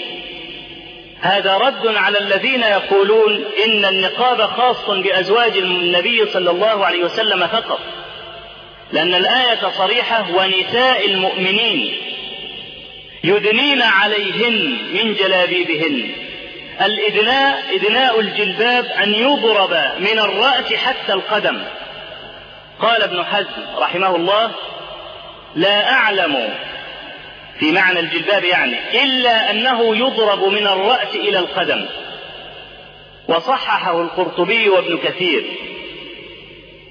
هذا 1.21 1.57
رد 1.57 1.87
على 1.87 2.19
الذين 2.19 2.63
يقولون 2.63 3.45
إن 3.65 3.85
النقاب 3.85 4.41
خاص 4.41 4.89
بأزواج 4.89 5.57
النبي 5.57 6.25
صلى 6.25 6.51
الله 6.51 6.85
عليه 6.85 7.03
وسلم 7.03 7.47
فقط. 7.47 7.79
لأن 8.91 9.15
الآية 9.15 9.69
صريحة 9.77 10.25
ونساء 10.35 11.05
المؤمنين 11.05 11.97
يدنين 13.23 13.81
عليهن 13.81 14.77
من 14.93 15.13
جلابيبهن. 15.13 16.11
الإدناء 16.81 17.75
إدناء 17.75 18.19
الجلباب 18.19 18.85
أن 18.85 19.13
يضرب 19.13 19.71
من 19.99 20.19
الرأس 20.19 20.73
حتى 20.73 21.13
القدم. 21.13 21.63
قال 22.79 23.03
ابن 23.03 23.23
حزم 23.23 23.77
رحمه 23.77 24.15
الله 24.15 24.51
لا 25.55 25.91
أعلم 25.91 26.53
في 27.59 27.71
معنى 27.71 27.99
الجلباب 27.99 28.43
يعني 28.43 29.03
إلا 29.03 29.51
أنه 29.51 29.97
يضرب 29.97 30.43
من 30.43 30.67
الرأس 30.67 31.15
إلى 31.15 31.39
القدم. 31.39 31.85
وصححه 33.27 34.01
القرطبي 34.01 34.69
وابن 34.69 34.97
كثير. 34.97 35.45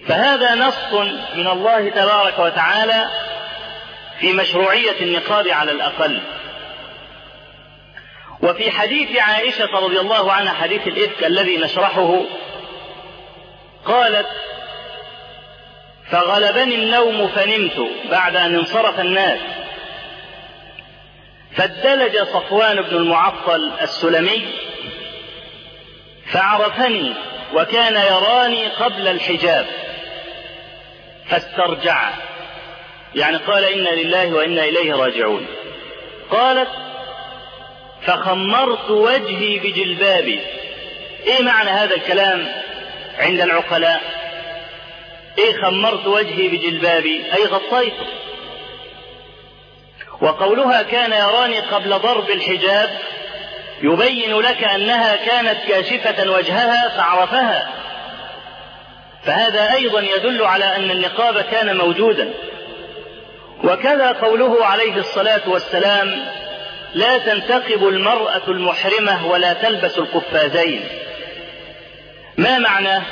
فهذا 0.09 0.55
نص 0.55 0.93
من 1.35 1.47
الله 1.47 1.89
تبارك 1.89 2.39
وتعالى 2.39 3.07
في 4.21 4.33
مشروعية 4.33 5.01
النقاب 5.01 5.49
على 5.49 5.73
الأقل. 5.73 6.21
وفي 8.43 8.71
حديث 8.71 9.17
عائشة 9.17 9.79
رضي 9.79 10.01
الله 10.01 10.33
عنها 10.33 10.53
حديث 10.53 10.87
الإفك 10.87 11.25
الذي 11.25 11.57
نشرحه 11.57 12.21
قالت 13.85 14.27
فغلبني 16.11 16.75
النوم 16.75 17.29
فنمت 17.29 17.91
بعد 18.11 18.37
أن 18.37 18.55
انصرف 18.55 19.01
الناس. 19.01 19.41
فادلج 21.57 22.19
صفوان 22.19 22.83
بن 22.83 22.97
المعطل 22.97 23.71
السلمي 23.83 24.43
فعرفني 26.27 27.15
وكان 27.55 27.95
يراني 27.95 28.67
قبل 28.67 29.09
الحجاب 29.09 29.67
فاسترجع. 31.29 32.11
يعني 33.15 33.37
قال 33.37 33.65
إنا 33.65 33.89
لله 33.89 34.35
وإنا 34.35 34.65
إليه 34.65 34.95
راجعون. 34.95 35.47
قالت 36.31 36.69
فخمرت 38.03 38.91
وجهي 38.91 39.59
بجلبابي. 39.59 40.41
إيه 41.27 41.43
معنى 41.43 41.71
هذا 41.71 41.95
الكلام 41.95 42.49
عند 43.19 43.41
العقلاء؟ 43.41 44.01
إيه 45.39 45.63
خمرت 45.63 46.07
وجهي 46.07 46.49
بجلبابي؟ 46.49 47.25
أي 47.35 47.45
غطيته. 47.45 48.07
وقولها 50.21 50.83
كان 50.83 51.13
يراني 51.13 51.61
قبل 51.61 51.99
ضرب 51.99 52.31
الحجاب 52.31 52.91
يبين 53.83 54.39
لك 54.41 54.65
أنها 54.65 55.17
كانت 55.17 55.59
كاشفة 55.69 56.31
وجهها 56.31 56.89
فعرفها. 56.89 57.69
فهذا 59.25 59.73
أيضا 59.73 60.01
يدل 60.01 60.45
على 60.45 60.77
أن 60.77 60.91
النقاب 60.91 61.41
كان 61.41 61.77
موجودا. 61.77 62.33
وكذا 63.65 64.13
قوله 64.13 64.65
عليه 64.65 64.97
الصلاة 64.97 65.41
والسلام 65.47 66.25
لا 66.95 67.19
تنتقب 67.19 67.89
المرأة 67.89 68.43
المحرمة 68.49 69.27
ولا 69.27 69.53
تلبس 69.53 69.99
القفازين. 69.99 70.85
ما 72.37 72.59
معناه 72.59 73.03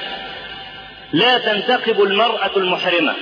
لا 1.12 1.38
تنتقب 1.38 2.02
المرأة 2.02 2.50
المحرمة 2.56 3.14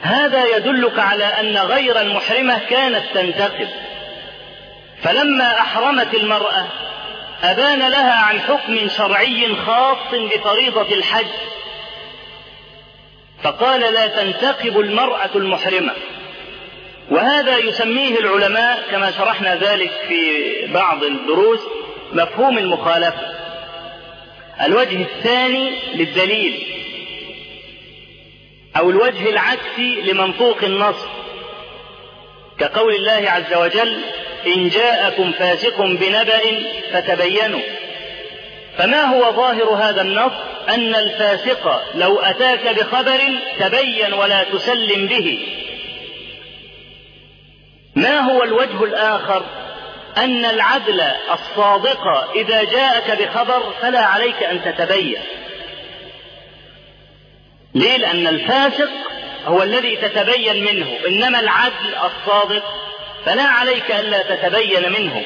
هذا 0.00 0.56
يدلك 0.56 0.98
على 0.98 1.24
أن 1.24 1.56
غير 1.56 2.00
المحرمة 2.00 2.58
كانت 2.58 3.02
تنتقب 3.14 3.68
فلما 5.02 5.60
أحرمت 5.60 6.14
المرأة 6.14 6.66
أبان 7.42 7.78
لها 7.78 8.12
عن 8.12 8.40
حكم 8.40 8.88
شرعي 8.88 9.56
خاص 9.66 9.98
بفريضة 10.12 10.94
الحج. 10.94 11.26
فقال 13.42 13.80
لا 13.80 14.06
تنتقب 14.06 14.80
المرأة 14.80 15.30
المحرمة. 15.34 15.92
وهذا 17.10 17.58
يسميه 17.58 18.18
العلماء 18.18 18.82
كما 18.90 19.10
شرحنا 19.10 19.54
ذلك 19.56 19.90
في 20.08 20.42
بعض 20.66 21.04
الدروس 21.04 21.60
مفهوم 22.12 22.58
المخالفة. 22.58 23.36
الوجه 24.64 25.02
الثاني 25.02 25.72
للدليل 25.94 26.66
أو 28.78 28.90
الوجه 28.90 29.30
العكسي 29.30 30.00
لمنطوق 30.00 30.64
النص. 30.64 30.96
كقول 32.58 32.94
الله 32.94 33.30
عز 33.30 33.54
وجل 33.54 34.00
إن 34.46 34.68
جاءكم 34.68 35.32
فاسق 35.32 35.80
بنبأ 35.80 36.40
فتبينوا. 36.92 37.60
فما 38.78 39.02
هو 39.04 39.32
ظاهر 39.32 39.68
هذا 39.68 40.02
النص؟ 40.02 40.32
أن 40.68 40.94
الفاسق 40.94 41.82
لو 41.94 42.18
أتاك 42.18 42.78
بخبر 42.78 43.20
تبين 43.58 44.14
ولا 44.14 44.44
تسلم 44.44 45.06
به. 45.06 45.48
ما 47.96 48.18
هو 48.18 48.42
الوجه 48.42 48.84
الآخر؟ 48.84 49.44
أن 50.16 50.44
العدل 50.44 51.00
الصادق 51.32 52.32
إذا 52.34 52.64
جاءك 52.64 53.22
بخبر 53.22 53.72
فلا 53.80 54.00
عليك 54.00 54.42
أن 54.42 54.64
تتبين. 54.64 55.18
ليه؟ 57.76 57.96
لأن 57.96 58.26
الفاسق 58.26 58.90
هو 59.46 59.62
الذي 59.62 59.96
تتبين 59.96 60.64
منه 60.64 60.86
إنما 61.08 61.40
العدل 61.40 61.94
الصادق 62.04 62.64
فلا 63.24 63.42
عليك 63.42 63.90
ألا 63.90 64.36
تتبين 64.36 64.92
منه. 64.92 65.22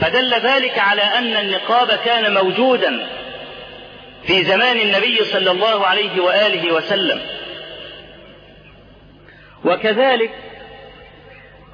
فدل 0.00 0.34
ذلك 0.34 0.78
على 0.78 1.02
أن 1.02 1.36
النقاب 1.36 1.90
كان 2.04 2.34
موجودا 2.34 3.06
في 4.24 4.44
زمان 4.44 4.80
النبي 4.80 5.24
صلى 5.24 5.50
الله 5.50 5.86
عليه 5.86 6.20
وآله 6.22 6.74
وسلم. 6.74 7.20
وكذلك 9.64 10.30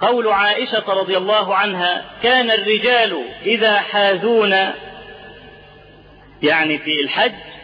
قول 0.00 0.28
عائشة 0.28 0.84
رضي 0.88 1.16
الله 1.16 1.54
عنها 1.54 2.04
كان 2.22 2.50
الرجال 2.50 3.22
إذا 3.44 3.78
حاذون 3.78 4.72
يعني 6.42 6.78
في 6.78 7.00
الحج 7.00 7.55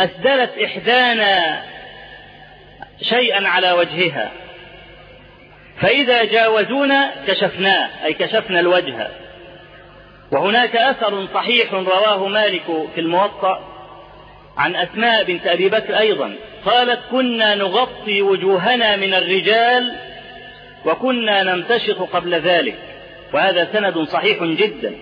أسدلت 0.00 0.58
إحدانا 0.64 1.62
شيئا 3.02 3.48
على 3.48 3.72
وجهها. 3.72 4.30
فإذا 5.80 6.24
جاوزونا 6.24 7.14
كشفناه 7.26 7.88
أي 8.04 8.12
كشفنا 8.12 8.60
الوجه. 8.60 9.08
وهناك 10.32 10.76
أثر 10.76 11.26
صحيح 11.34 11.72
رواه 11.72 12.26
مالك 12.28 12.62
في 12.94 13.00
الموطأ 13.00 13.64
عن 14.56 14.76
أسماء 14.76 15.24
بنت 15.24 15.46
أبي 15.46 15.68
بكر 15.68 15.98
أيضا. 15.98 16.34
قالت 16.64 17.00
كنا 17.10 17.54
نغطي 17.54 18.22
وجوهنا 18.22 18.96
من 18.96 19.14
الرجال 19.14 19.96
وكنا 20.84 21.42
نمتشط 21.42 21.98
قبل 21.98 22.34
ذلك. 22.34 22.78
وهذا 23.32 23.68
سند 23.72 23.98
صحيح 23.98 24.42
جدا. 24.42 24.94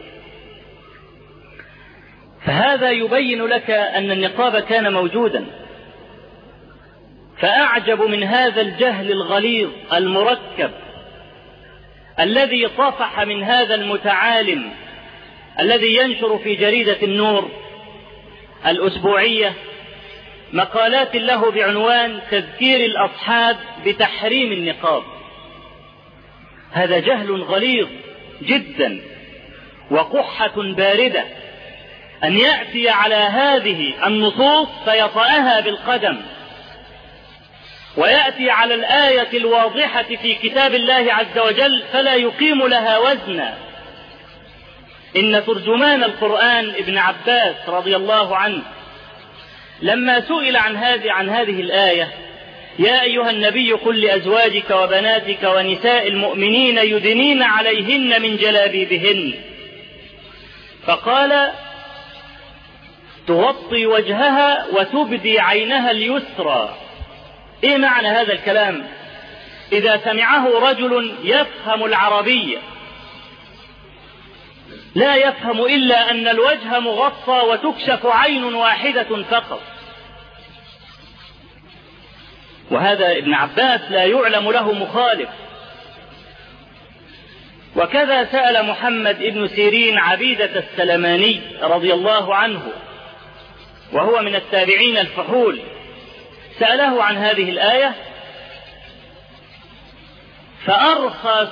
فهذا 2.47 2.91
يبين 2.91 3.47
لك 3.47 3.71
أن 3.71 4.11
النقاب 4.11 4.59
كان 4.59 4.93
موجودا. 4.93 5.47
فأعجب 7.39 8.03
من 8.03 8.23
هذا 8.23 8.61
الجهل 8.61 9.13
الغليظ 9.13 9.71
المركب 9.93 10.71
الذي 12.21 12.69
طفح 12.69 13.21
من 13.21 13.43
هذا 13.43 13.75
المتعالم 13.75 14.71
الذي 15.61 15.97
ينشر 15.97 16.39
في 16.39 16.55
جريدة 16.55 17.03
النور 17.03 17.51
الأسبوعية 18.67 19.53
مقالات 20.53 21.17
له 21.17 21.51
بعنوان 21.51 22.21
تذكير 22.31 22.85
الأصحاب 22.85 23.57
بتحريم 23.87 24.53
النقاب. 24.53 25.03
هذا 26.73 26.99
جهل 26.99 27.43
غليظ 27.43 27.89
جدا 28.43 29.01
وقحة 29.91 30.63
باردة. 30.63 31.25
أن 32.25 32.39
يأتي 32.39 32.89
على 32.89 33.15
هذه 33.15 34.07
النصوص 34.07 34.69
فيطأها 34.85 35.61
بالقدم. 35.61 36.21
ويأتي 37.97 38.51
على 38.51 38.75
الآية 38.75 39.29
الواضحة 39.35 40.03
في 40.03 40.35
كتاب 40.35 40.75
الله 40.75 41.15
عز 41.15 41.39
وجل 41.39 41.83
فلا 41.93 42.15
يقيم 42.15 42.67
لها 42.67 42.99
وزنا 42.99 43.55
إن 45.17 45.43
ترجمان 45.47 46.05
القرآن 46.05 46.69
ابن 46.69 46.99
عباس 46.99 47.57
رضي 47.69 47.97
الله 47.97 48.37
عنه 48.37 48.63
لما 49.83 50.21
سئل 50.21 50.57
عن 50.57 50.77
هذه 50.77 51.13
عن 51.13 51.29
هذه 51.29 51.61
الآية 51.61 52.09
يا 52.79 53.03
أيها 53.03 53.31
النبي 53.31 53.73
قل 53.73 54.01
لأزواجك 54.01 54.71
وبناتك 54.71 55.43
ونساء 55.43 56.09
المؤمنين 56.09 56.79
يدنين 56.79 57.43
عليهن 57.43 58.23
من 58.23 58.37
جلابيبهن. 58.37 59.35
فقال 60.87 61.53
تغطي 63.27 63.87
وجهها 63.87 64.67
وتبدي 64.73 65.41
عينها 65.41 65.91
اليسرى. 65.91 66.77
إيه 67.65 67.77
معنى 67.77 68.09
هذا 68.09 68.33
الكلام؟ 68.33 68.87
إذا 69.73 69.97
سمعه 69.97 70.71
رجل 70.71 71.15
يفهم 71.25 71.85
العربيه 71.85 72.59
لا 74.95 75.17
يفهم 75.17 75.65
إلا 75.65 76.11
أن 76.11 76.29
الوجه 76.29 76.79
مغطى 76.81 77.41
وتكشف 77.49 78.07
عين 78.07 78.45
واحدة 78.45 79.23
فقط. 79.23 79.61
وهذا 82.71 83.13
ابن 83.13 83.35
عباس 83.35 83.81
لا 83.91 84.05
يعلم 84.05 84.51
له 84.51 84.73
مخالف. 84.73 85.29
وكذا 87.77 88.25
سأل 88.25 88.67
محمد 88.67 89.19
بن 89.19 89.49
سيرين 89.49 89.99
عبيدة 89.99 90.59
السلماني 90.59 91.41
رضي 91.63 91.93
الله 91.93 92.35
عنه. 92.35 92.73
وهو 93.93 94.23
من 94.23 94.35
التابعين 94.35 94.99
الفحول. 94.99 95.61
سأله 96.59 97.03
عن 97.03 97.17
هذه 97.17 97.51
الآية 97.51 97.95
فأرخى 100.67 101.49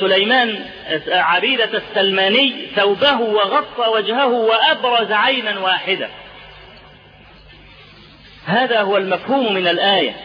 سليمان, 0.00 0.64
عبيدة 1.08 1.78
السلماني 1.78 2.66
ثوبه 2.76 3.20
وغطى 3.20 3.88
وجهه 3.94 4.26
وأبرز 4.26 5.12
عينا 5.12 5.58
واحدة 5.58 6.08
هذا 8.46 8.80
هو 8.80 8.96
المفهوم 8.96 9.54
من 9.54 9.68
الآية. 9.68 10.16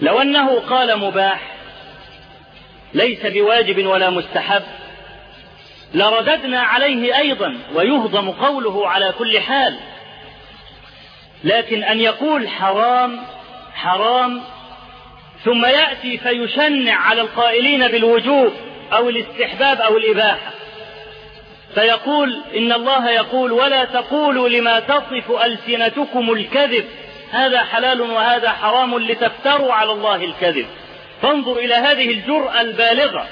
لو 0.00 0.22
أنه 0.22 0.60
قال 0.60 0.98
مباح 0.98 1.40
ليس 2.94 3.26
بواجب 3.26 3.86
ولا 3.86 4.10
مستحب. 4.10 4.62
لرددنا 5.94 6.60
عليه 6.60 7.18
أيضا 7.18 7.58
ويهضم 7.74 8.30
قوله 8.30 8.88
على 8.88 9.12
كل 9.18 9.40
حال. 9.40 9.76
لكن 11.44 11.84
أن 11.84 12.00
يقول 12.00 12.48
حرام 12.48 13.20
حرام 13.74 14.42
ثم 15.44 15.64
يأتي 15.64 16.18
فيشنع 16.18 16.94
على 16.94 17.20
القائلين 17.20 17.88
بالوجوب 17.88 18.52
أو 18.92 19.08
الاستحباب 19.08 19.80
أو 19.80 19.96
الإباحة. 19.96 20.50
فيقول 21.74 22.40
إن 22.56 22.72
الله 22.72 23.10
يقول 23.10 23.52
ولا 23.52 23.84
تقولوا 23.84 24.48
لما 24.48 24.80
تصف 24.80 25.30
ألسنتكم 25.44 26.32
الكذب. 26.32 26.84
هذا 27.30 27.64
حلال 27.64 28.00
وهذا 28.00 28.50
حرام 28.50 28.98
لتفتروا 28.98 29.72
على 29.72 29.92
الله 29.92 30.24
الكذب. 30.24 30.66
فانظر 31.22 31.58
إلى 31.58 31.74
هذه 31.74 32.10
الجرأة 32.10 32.60
البالغة. 32.60 33.26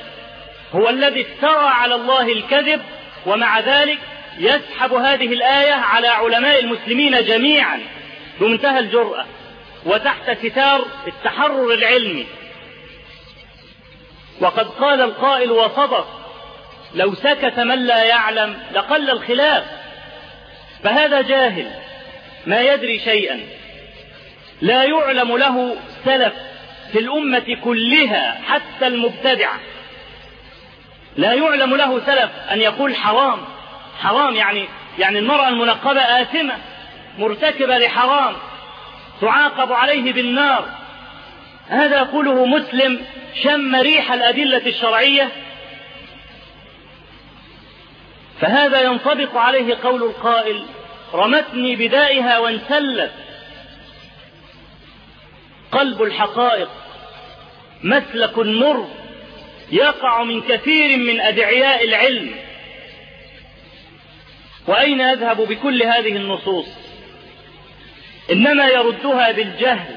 هو 0.75 0.89
الذي 0.89 1.21
افترى 1.21 1.67
على 1.67 1.95
الله 1.95 2.33
الكذب 2.33 2.83
ومع 3.27 3.61
ذلك 3.61 3.99
يسحب 4.39 4.93
هذه 4.93 5.27
الآية 5.27 5.73
على 5.73 6.09
علماء 6.09 6.61
المسلمين 6.61 7.25
جميعا 7.25 7.81
بمنتهى 8.41 8.79
الجرأة 8.79 9.27
وتحت 9.87 10.47
ستار 10.47 10.87
التحرر 11.07 11.75
العلمي. 11.75 12.27
وقد 14.41 14.69
قال 14.69 15.01
القائل 15.01 15.51
وصدق 15.51 16.07
لو 16.95 17.15
سكت 17.15 17.59
من 17.59 17.87
لا 17.87 18.03
يعلم 18.05 18.57
لقل 18.73 19.11
الخلاف. 19.11 19.65
فهذا 20.85 21.23
جاهل 21.23 21.71
ما 22.47 22.61
يدري 22.61 22.99
شيئا. 22.99 23.41
لا 24.61 24.85
يعلم 24.85 25.37
له 25.37 25.77
سلف 26.05 26.35
في 26.93 26.99
الأمة 26.99 27.57
كلها 27.65 28.41
حتى 28.49 28.87
المبتدعة. 28.87 29.61
لا 31.17 31.33
يعلم 31.35 31.77
له 31.77 32.01
سلف 32.07 32.31
أن 32.53 32.61
يقول 32.61 32.97
حرام. 32.97 33.39
حرام 34.01 34.37
يعني 34.37 34.69
يعني 34.99 35.19
المرأة 35.19 35.49
المنقبة 35.49 36.01
آثمة 36.01 36.55
مرتكبة 37.19 37.79
لحرام 37.79 38.37
تعاقب 39.21 39.73
عليه 39.73 40.13
بالنار. 40.13 40.65
هذا 41.69 41.99
يقوله 41.99 42.47
مسلم 42.47 43.01
شم 43.43 43.77
ريح 43.77 44.13
الأدلة 44.13 44.67
الشرعية. 44.67 45.29
فهذا 48.41 48.81
ينطبق 48.81 49.37
عليه 49.37 49.77
قول 49.83 50.03
القائل 50.03 50.63
رمتني 51.15 51.77
بدائها 51.77 52.39
وانسلت. 52.39 53.13
قلب 55.73 56.03
الحقائق 56.03 56.69
مسلك 57.83 58.39
مر. 58.39 59.00
يقع 59.73 60.23
من 60.23 60.41
كثير 60.41 60.99
من 60.99 61.21
أدعياء 61.21 61.85
العلم. 61.85 62.31
وأين 64.67 65.01
يذهب 65.01 65.37
بكل 65.37 65.83
هذه 65.83 66.17
النصوص؟ 66.17 66.67
إنما 68.33 68.67
يردها 68.69 69.33
بالجهل 69.33 69.97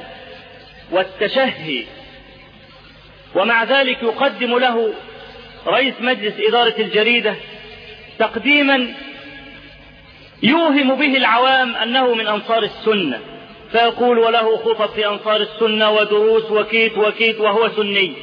والتشهي. 0.92 1.84
ومع 3.36 3.64
ذلك 3.64 4.04
يقدم 4.04 4.58
له 4.58 4.94
رئيس 5.68 5.94
مجلس 6.00 6.34
إدارة 6.40 6.76
الجريدة 6.80 7.36
تقديما 8.20 8.94
يوهم 10.44 10.96
به 10.96 11.18
العوام 11.18 11.76
أنه 11.76 12.14
من 12.14 12.28
أنصار 12.28 12.64
السنة. 12.64 13.20
فيقول 13.72 14.20
وله 14.20 14.58
خطب 14.58 14.90
في 14.90 15.08
أنصار 15.08 15.42
السنة 15.42 15.90
ودروس 15.92 16.52
وكيت 16.52 16.98
وكيت 16.98 17.40
وهو 17.40 17.70
سني. 17.70 18.14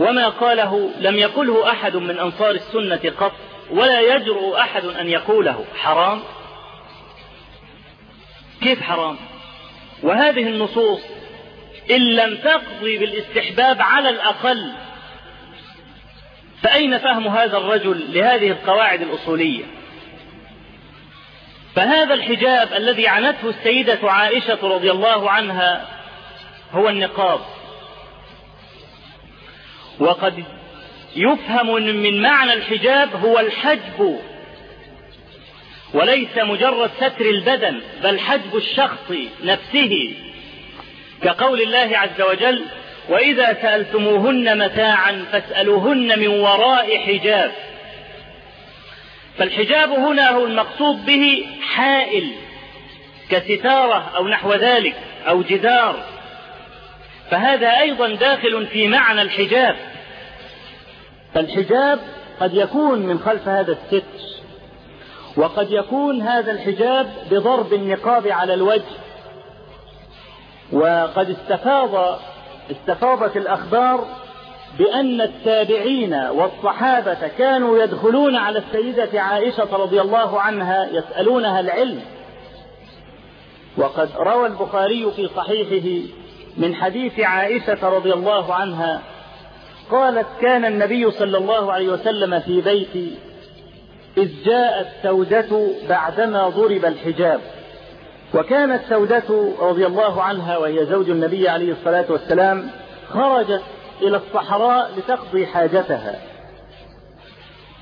وما 0.00 0.28
قاله 0.28 0.90
لم 1.00 1.16
يقله 1.16 1.70
أحد 1.70 1.96
من 1.96 2.18
أنصار 2.18 2.50
السنة 2.50 3.12
قط 3.18 3.32
ولا 3.70 4.00
يجرؤ 4.00 4.56
أحد 4.56 4.84
أن 4.84 5.08
يقوله. 5.08 5.64
حرام؟ 5.76 6.22
كيف 8.62 8.82
حرام؟ 8.82 9.16
وهذه 10.02 10.48
النصوص 10.48 11.00
إن 11.90 12.00
لم 12.00 12.36
تقضي 12.36 12.98
بالاستحباب 12.98 13.82
على 13.82 14.10
الأقل 14.10 14.72
فأين 16.62 16.98
فهم 16.98 17.28
هذا 17.28 17.56
الرجل 17.58 18.04
لهذه 18.12 18.50
القواعد 18.50 19.02
الأصولية؟ 19.02 19.64
فهذا 21.74 22.14
الحجاب 22.14 22.72
الذي 22.72 23.08
عنته 23.08 23.48
السيدة 23.48 24.10
عائشة 24.10 24.58
رضي 24.62 24.90
الله 24.90 25.30
عنها 25.30 25.86
هو 26.72 26.88
النقاب. 26.88 27.40
وقد 30.00 30.44
يفهم 31.16 31.74
من 31.82 32.22
معنى 32.22 32.52
الحجاب 32.52 33.16
هو 33.24 33.38
الحجب. 33.38 34.20
وليس 35.94 36.36
مجرد 36.36 36.90
ستر 36.96 37.24
البدن 37.24 37.80
بل 38.02 38.20
حجب 38.20 38.56
الشخص 38.56 39.12
نفسه. 39.44 40.14
كقول 41.22 41.60
الله 41.60 41.98
عز 41.98 42.20
وجل 42.20 42.64
وإذا 43.08 43.54
سألتموهن 43.62 44.58
متاعا 44.58 45.24
فاسألوهن 45.32 46.18
من 46.18 46.28
وراء 46.28 46.98
حجاب. 46.98 47.52
فالحجاب 49.38 49.90
هنا 49.90 50.30
هو 50.30 50.46
المقصود 50.46 51.06
به 51.06 51.46
حائل 51.62 52.30
كستارة 53.30 54.12
أو 54.16 54.28
نحو 54.28 54.54
ذلك 54.54 54.94
أو 55.28 55.42
جدار. 55.42 56.15
فهذا 57.30 57.80
أيضا 57.80 58.14
داخل 58.14 58.66
في 58.66 58.88
معنى 58.88 59.22
الحجاب. 59.22 59.76
فالحجاب 61.34 61.98
قد 62.40 62.54
يكون 62.54 62.98
من 62.98 63.18
خلف 63.18 63.48
هذا 63.48 63.72
الستر 63.72 64.26
وقد 65.36 65.70
يكون 65.70 66.22
هذا 66.22 66.52
الحجاب 66.52 67.10
بضرب 67.30 67.72
النقاب 67.72 68.28
على 68.28 68.54
الوجه. 68.54 68.96
وقد 70.72 71.30
استفاض 71.30 72.20
استفاضت 72.70 73.36
الأخبار 73.36 74.06
بأن 74.78 75.20
التابعين 75.20 76.14
والصحابة 76.14 77.28
كانوا 77.38 77.82
يدخلون 77.82 78.36
على 78.36 78.58
السيدة 78.58 79.20
عائشة 79.20 79.76
رضي 79.76 80.00
الله 80.00 80.40
عنها 80.40 80.88
يسألونها 80.92 81.60
العلم. 81.60 82.02
وقد 83.76 84.10
روى 84.16 84.46
البخاري 84.46 85.12
في 85.16 85.28
صحيحه 85.36 86.06
من 86.56 86.74
حديث 86.74 87.20
عائشة 87.20 87.88
رضي 87.88 88.12
الله 88.12 88.54
عنها 88.54 89.02
قالت 89.90 90.26
كان 90.40 90.64
النبي 90.64 91.10
صلى 91.10 91.38
الله 91.38 91.72
عليه 91.72 91.88
وسلم 91.88 92.40
في 92.40 92.60
بيتي 92.60 93.16
إذ 94.16 94.30
جاءت 94.44 94.86
سودة 95.02 95.68
بعدما 95.88 96.48
ضرب 96.48 96.84
الحجاب. 96.84 97.40
وكانت 98.34 98.82
سودة 98.88 99.52
رضي 99.60 99.86
الله 99.86 100.22
عنها 100.22 100.56
وهي 100.56 100.86
زوج 100.86 101.10
النبي 101.10 101.48
عليه 101.48 101.72
الصلاة 101.72 102.04
والسلام 102.08 102.70
خرجت 103.08 103.62
إلى 104.02 104.16
الصحراء 104.16 104.90
لتقضي 104.98 105.46
حاجتها. 105.46 106.20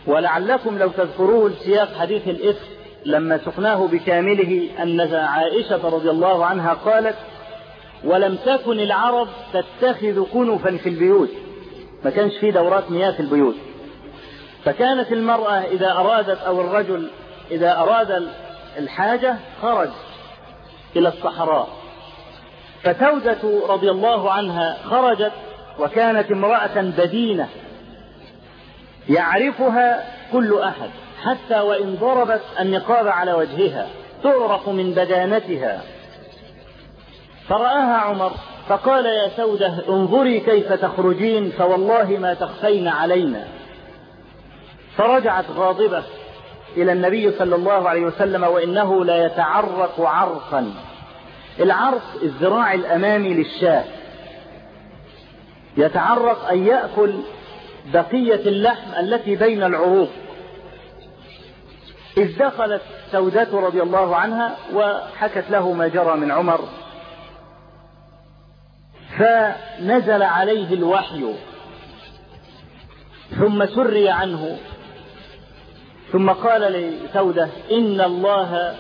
ولعلكم 0.07 0.79
لو 0.79 0.89
تذكروه 0.89 1.53
سياق 1.65 1.95
حديث 1.95 2.29
الإفك 2.29 2.69
لما 3.05 3.39
سقناه 3.39 3.87
بكامله 3.87 4.69
أن 4.83 5.01
عائشة 5.15 5.89
رضي 5.89 6.11
الله 6.11 6.45
عنها 6.45 6.75
قالت 6.75 7.17
ولم 8.05 8.37
تكن 8.37 8.81
العرب 8.81 9.29
تتخذ 9.53 10.25
كنفا 10.33 10.77
في 10.77 10.89
البيوت. 10.89 11.31
ما 12.05 12.11
كانش 12.11 12.33
في 12.41 12.51
دورات 12.51 12.91
مياه 12.91 13.11
في 13.11 13.21
البيوت. 13.21 13.55
فكانت 14.65 15.13
المرأة 15.13 15.61
إذا 15.61 15.93
أرادت 15.93 16.39
أو 16.39 16.61
الرجل 16.61 17.11
إذا 17.51 17.79
أراد 17.79 18.29
الحاجة 18.79 19.37
خرج 19.63 19.91
إلى 20.97 21.09
الصحراء. 21.09 21.69
فسودة 22.83 23.67
رضي 23.69 23.91
الله 23.91 24.31
عنها 24.31 24.79
خرجت 24.85 25.33
وكانت 25.79 26.31
امرأة 26.31 26.81
بدينة 26.81 27.49
يعرفها 29.09 30.05
كل 30.33 30.59
أحد 30.59 30.91
حتى 31.23 31.61
وإن 31.61 31.95
ضربت 32.01 32.43
النقاب 32.61 33.09
على 33.09 33.33
وجهها 33.33 33.89
تعرف 34.23 34.69
من 34.69 34.91
بدانتها. 34.91 35.83
فرآها 37.49 37.97
عمر 37.97 38.33
فقال 38.69 39.07
يا 39.07 39.29
سودة 39.37 39.75
انظري 39.89 40.41
كيف 40.41 40.73
تخرجين 40.73 41.51
فوالله 41.51 42.19
ما 42.21 42.35
تخفين 42.35 42.89
علينا. 42.89 43.45
فرجعت 44.97 45.45
غاضبة 45.57 46.03
إلى 46.77 46.93
النبي 46.93 47.33
صلى 47.33 47.55
الله 47.55 47.89
عليه 47.89 48.07
وسلم 48.07 48.45
وإنه 48.45 49.05
لا 49.05 49.27
يتعرق 49.27 50.01
عرقا. 50.01 50.73
العرق 51.61 52.03
الذراع 52.23 52.75
الأمامي 52.75 53.35
للشاة. 53.35 53.85
يتعرق 55.77 56.49
أن 56.49 56.67
يأكل 56.67 57.15
بقية 57.93 58.49
اللحم 58.49 59.01
التي 59.01 59.37
بين 59.37 59.63
العروق. 59.63 60.09
إذ 62.17 62.39
دخلت 62.39 62.83
سودة 63.13 63.49
رضي 63.53 63.83
الله 63.83 64.17
عنها 64.17 64.57
وحكت 64.75 65.45
له 65.51 65.73
ما 65.73 65.89
جرى 65.89 66.17
من 66.17 66.31
عمر. 66.31 66.61
فنزل 69.19 70.23
عليه 70.23 70.75
الوحي 70.75 71.25
ثم 73.39 73.67
سري 73.67 74.09
عنه 74.09 74.57
ثم 76.13 76.31
قال 76.31 76.61
لسودة 76.61 77.49
إن 77.73 78.01
الله 78.01 78.75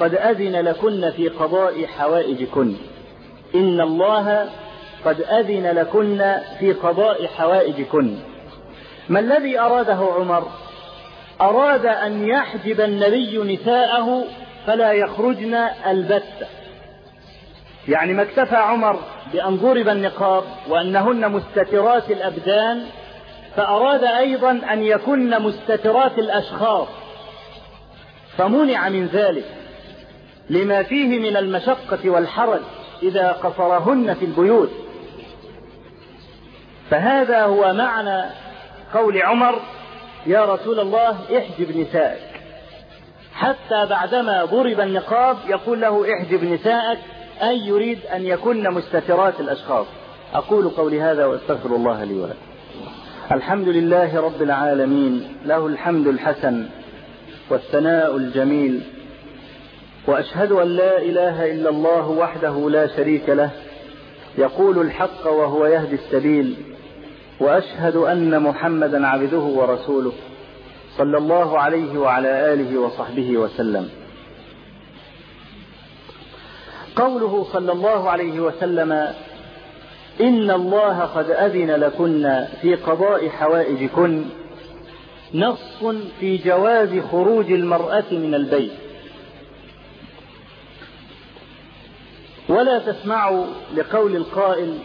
قد 0.00 0.14
أذن 0.14 0.56
لكن 0.56 1.10
في 1.10 1.28
قضاء 1.28 1.86
حوائجكن. 1.86 2.76
إن 3.54 3.80
الله 3.80 4.48
قد 5.04 5.20
أذن 5.20 5.66
لكن 5.66 6.34
في 6.58 6.72
قضاء 6.72 7.26
حوائجكن. 7.26 8.16
ما 9.08 9.20
الذي 9.20 9.58
أراده 9.60 10.08
عمر؟ 10.18 10.48
أراد 11.40 11.86
أن 11.86 12.28
يحجب 12.28 12.80
النبي 12.80 13.54
نساءه 13.54 14.24
فلا 14.66 14.92
يخرجن 14.92 15.54
البتة 15.86 16.46
يعني 17.88 18.12
ما 18.12 18.22
اكتفى 18.22 18.56
عمر 18.56 19.00
بأن 19.32 19.56
ضرب 19.56 19.88
النقاب 19.88 20.44
وأنهن 20.68 21.32
مستترات 21.32 22.10
الأبدان 22.10 22.82
فأراد 23.56 24.04
أيضا 24.04 24.50
أن 24.50 24.82
يكن 24.82 25.42
مستترات 25.42 26.18
الأشخاص. 26.18 26.88
فمنع 28.38 28.88
من 28.88 29.06
ذلك 29.06 29.44
لما 30.50 30.82
فيه 30.82 31.18
من 31.18 31.36
المشقة 31.36 32.10
والحرج 32.10 32.60
إذا 33.02 33.32
قصرهن 33.32 34.14
في 34.14 34.24
البيوت. 34.24 34.70
فهذا 36.90 37.42
هو 37.42 37.72
معنى 37.72 38.24
قول 38.94 39.22
عمر 39.22 39.60
يا 40.26 40.44
رسول 40.54 40.80
الله 40.80 41.38
احجب 41.38 41.76
نسائك. 41.76 42.22
حتى 43.34 43.86
بعدما 43.90 44.44
ضرب 44.44 44.80
النقاب 44.80 45.36
يقول 45.48 45.80
له 45.80 46.14
احجب 46.14 46.44
نسائك. 46.44 46.98
أي 47.42 47.58
يريد 47.66 47.98
أن 48.14 48.26
يكن 48.26 48.70
مستترات 48.70 49.40
الأشخاص؟ 49.40 49.86
أقول 50.34 50.68
قولي 50.68 51.00
هذا 51.00 51.26
وأستغفر 51.26 51.76
الله 51.76 52.04
لي 52.04 52.14
ولكم. 52.14 52.34
الحمد 53.32 53.68
لله 53.68 54.20
رب 54.20 54.42
العالمين 54.42 55.28
له 55.44 55.66
الحمد 55.66 56.06
الحسن 56.06 56.66
والثناء 57.50 58.16
الجميل 58.16 58.80
وأشهد 60.06 60.52
أن 60.52 60.68
لا 60.68 60.98
إله 60.98 61.52
إلا 61.52 61.70
الله 61.70 62.08
وحده 62.08 62.70
لا 62.70 62.96
شريك 62.96 63.28
له 63.28 63.50
يقول 64.38 64.78
الحق 64.78 65.26
وهو 65.26 65.66
يهدي 65.66 65.94
السبيل 65.94 66.54
وأشهد 67.40 67.96
أن 67.96 68.42
محمدا 68.42 69.06
عبده 69.06 69.38
ورسوله 69.38 70.12
صلى 70.98 71.18
الله 71.18 71.58
عليه 71.58 71.98
وعلى 71.98 72.52
آله 72.52 72.78
وصحبه 72.78 73.36
وسلم. 73.36 73.88
قوله 76.96 77.46
صلى 77.52 77.72
الله 77.72 78.10
عليه 78.10 78.40
وسلم 78.40 78.92
إن 80.20 80.50
الله 80.50 81.00
قد 81.00 81.30
أذن 81.30 81.70
لكن 81.70 82.46
في 82.62 82.74
قضاء 82.74 83.28
حوائجكن 83.28 84.24
نص 85.34 85.84
في 86.20 86.36
جواز 86.36 86.98
خروج 87.12 87.52
المرأة 87.52 88.04
من 88.10 88.34
البيت. 88.34 88.72
ولا 92.48 92.78
تسمعوا 92.78 93.46
لقول 93.74 94.16
القائل 94.16 94.78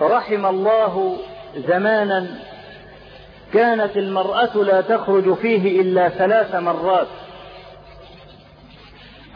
رحم 0.00 0.46
الله 0.46 1.16
زمانا 1.68 2.26
كانت 3.52 3.96
المرأة 3.96 4.56
لا 4.56 4.80
تخرج 4.80 5.34
فيه 5.34 5.80
إلا 5.80 6.08
ثلاث 6.08 6.54
مرات. 6.54 7.06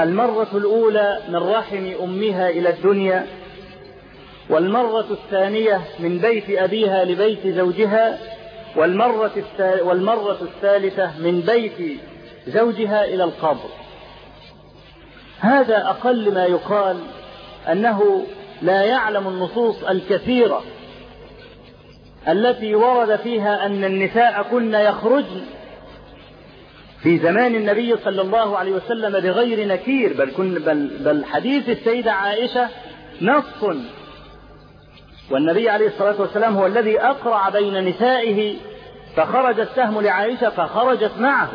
المرة 0.00 0.48
الأولى 0.54 1.18
من 1.28 1.36
رحم 1.36 1.92
أمها 2.02 2.48
إلى 2.48 2.70
الدنيا 2.70 3.26
والمرة 4.50 5.06
الثانية 5.10 5.80
من 5.98 6.18
بيت 6.18 6.44
أبيها 6.50 7.04
لبيت 7.04 7.46
زوجها 7.46 8.18
والمرة, 8.76 9.44
والمرة 9.82 10.38
الثالثة 10.42 11.18
من 11.18 11.40
بيت 11.40 12.00
زوجها 12.46 13.04
إلى 13.04 13.24
القبر. 13.24 13.68
هذا 15.40 15.76
أقل 15.76 16.34
ما 16.34 16.44
يقال 16.44 16.96
أنه 17.72 18.26
لا 18.62 18.82
يعلم 18.82 19.28
النصوص 19.28 19.84
الكثيرة 19.84 20.62
التي 22.28 22.74
ورد 22.74 23.16
فيها 23.16 23.66
أن 23.66 23.84
النساء 23.84 24.42
كن 24.42 24.74
يخرجن 24.74 25.40
في 27.02 27.18
زمان 27.18 27.54
النبي 27.54 27.96
صلى 27.96 28.22
الله 28.22 28.58
عليه 28.58 28.72
وسلم 28.72 29.20
بغير 29.20 29.68
نكير 29.68 30.12
بل, 30.12 30.30
كن 30.30 30.54
بل, 30.54 30.90
بل 31.00 31.24
حديث 31.24 31.68
السيدة 31.68 32.12
عائشة 32.12 32.68
نص. 33.22 33.76
والنبي 35.30 35.70
عليه 35.70 35.86
الصلاة 35.86 36.20
والسلام 36.20 36.56
هو 36.56 36.66
الذي 36.66 37.00
أقرع 37.00 37.48
بين 37.48 37.84
نسائه 37.88 38.56
فخرج 39.16 39.60
السهم 39.60 40.00
لعائشة 40.00 40.50
فخرجت 40.50 41.12
معه. 41.18 41.50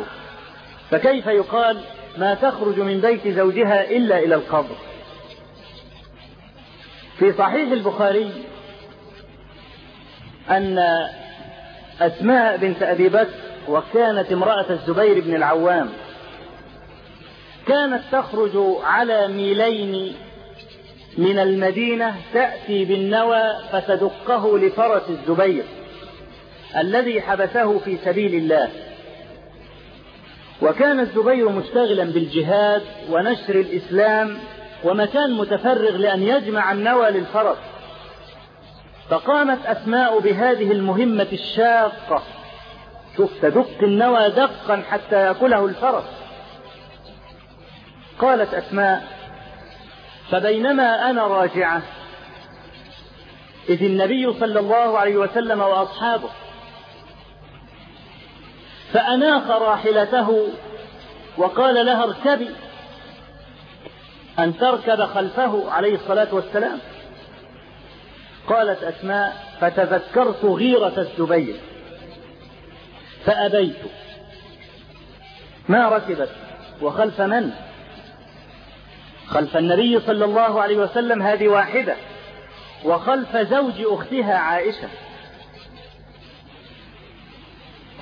فكيف 0.90 1.26
يقال 1.26 1.80
ما 2.18 2.34
تخرج 2.34 2.80
من 2.80 3.00
بيت 3.00 3.28
زوجها 3.28 3.90
إلا 3.90 4.18
إلى 4.18 4.34
القبر؟ 4.34 4.76
في 7.18 7.32
صحيح 7.32 7.72
البخاري 7.72 8.30
أن 10.50 10.78
أسماء 12.00 12.56
بنت 12.56 12.82
أبي 12.82 13.08
بكر 13.08 13.45
وكانت 13.68 14.32
امرأة 14.32 14.66
الزبير 14.70 15.20
بن 15.20 15.34
العوام. 15.34 15.88
كانت 17.66 18.02
تخرج 18.12 18.52
على 18.84 19.28
ميلين 19.28 20.14
من 21.18 21.38
المدينة 21.38 22.14
تأتي 22.32 22.84
بالنوى 22.84 23.42
فتدقه 23.72 24.58
لفرس 24.58 25.02
الزبير 25.10 25.64
الذي 26.76 27.20
حبسه 27.20 27.78
في 27.78 27.96
سبيل 28.04 28.34
الله. 28.34 28.68
وكان 30.62 31.00
الزبير 31.00 31.48
مشتغلا 31.48 32.04
بالجهاد 32.04 32.82
ونشر 33.10 33.54
الإسلام 33.54 34.38
ومكان 34.84 35.32
متفرغ 35.32 35.96
لأن 35.96 36.22
يجمع 36.22 36.72
النوى 36.72 37.10
للفرس. 37.10 37.58
فقامت 39.10 39.66
أسماء 39.66 40.18
بهذه 40.18 40.72
المهمة 40.72 41.26
الشاقة 41.32 42.22
شوف 43.16 43.30
تدق 43.42 43.82
النوى 43.82 44.30
دقا 44.30 44.82
حتى 44.90 45.16
يأكله 45.16 45.64
الفرس. 45.66 46.04
قالت 48.18 48.54
أسماء 48.54 49.06
فبينما 50.30 51.10
أنا 51.10 51.26
راجعة 51.26 51.82
إذ 53.68 53.82
النبي 53.82 54.32
صلى 54.40 54.60
الله 54.60 54.98
عليه 54.98 55.16
وسلم 55.16 55.60
وأصحابه 55.60 56.28
فأناخ 58.92 59.50
راحلته 59.50 60.48
وقال 61.36 61.86
لها 61.86 62.04
اركبي 62.04 62.50
أن 64.38 64.58
تركب 64.58 65.02
خلفه 65.02 65.70
عليه 65.70 65.94
الصلاة 65.94 66.34
والسلام. 66.34 66.78
قالت 68.48 68.82
أسماء 68.82 69.36
فتذكرت 69.60 70.44
غيرة 70.44 70.92
الزبير. 70.98 71.56
فأبيت. 73.26 73.76
ما 75.68 75.88
ركبت؟ 75.88 76.30
وخلف 76.82 77.20
من؟ 77.20 77.50
خلف 79.26 79.56
النبي 79.56 80.00
صلى 80.00 80.24
الله 80.24 80.62
عليه 80.62 80.76
وسلم 80.76 81.22
هذه 81.22 81.48
واحدة 81.48 81.96
وخلف 82.84 83.36
زوج 83.36 83.74
أختها 83.80 84.34
عائشة. 84.34 84.88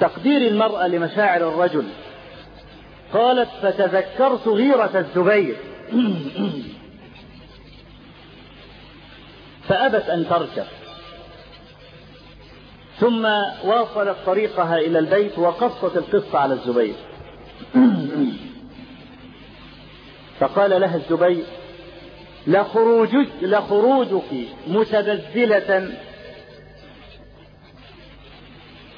تقدير 0.00 0.48
المرأة 0.50 0.86
لمشاعر 0.86 1.48
الرجل. 1.48 1.84
قالت 3.12 3.48
فتذكرت 3.62 4.48
غيرة 4.48 4.90
الزبير. 4.94 5.56
فأبت 9.68 10.08
أن 10.08 10.28
تركب. 10.28 10.83
ثم 13.00 13.24
واصلت 13.64 14.16
طريقها 14.26 14.78
إلى 14.78 14.98
البيت 14.98 15.38
وقصت 15.38 15.96
القصة 15.96 16.38
على 16.38 16.54
الزبير. 16.54 16.94
فقال 20.40 20.80
لها 20.80 20.96
الزبير 20.96 21.44
لخروجك, 22.46 23.28
لخروجك 23.42 24.48
متبذلة 24.66 25.92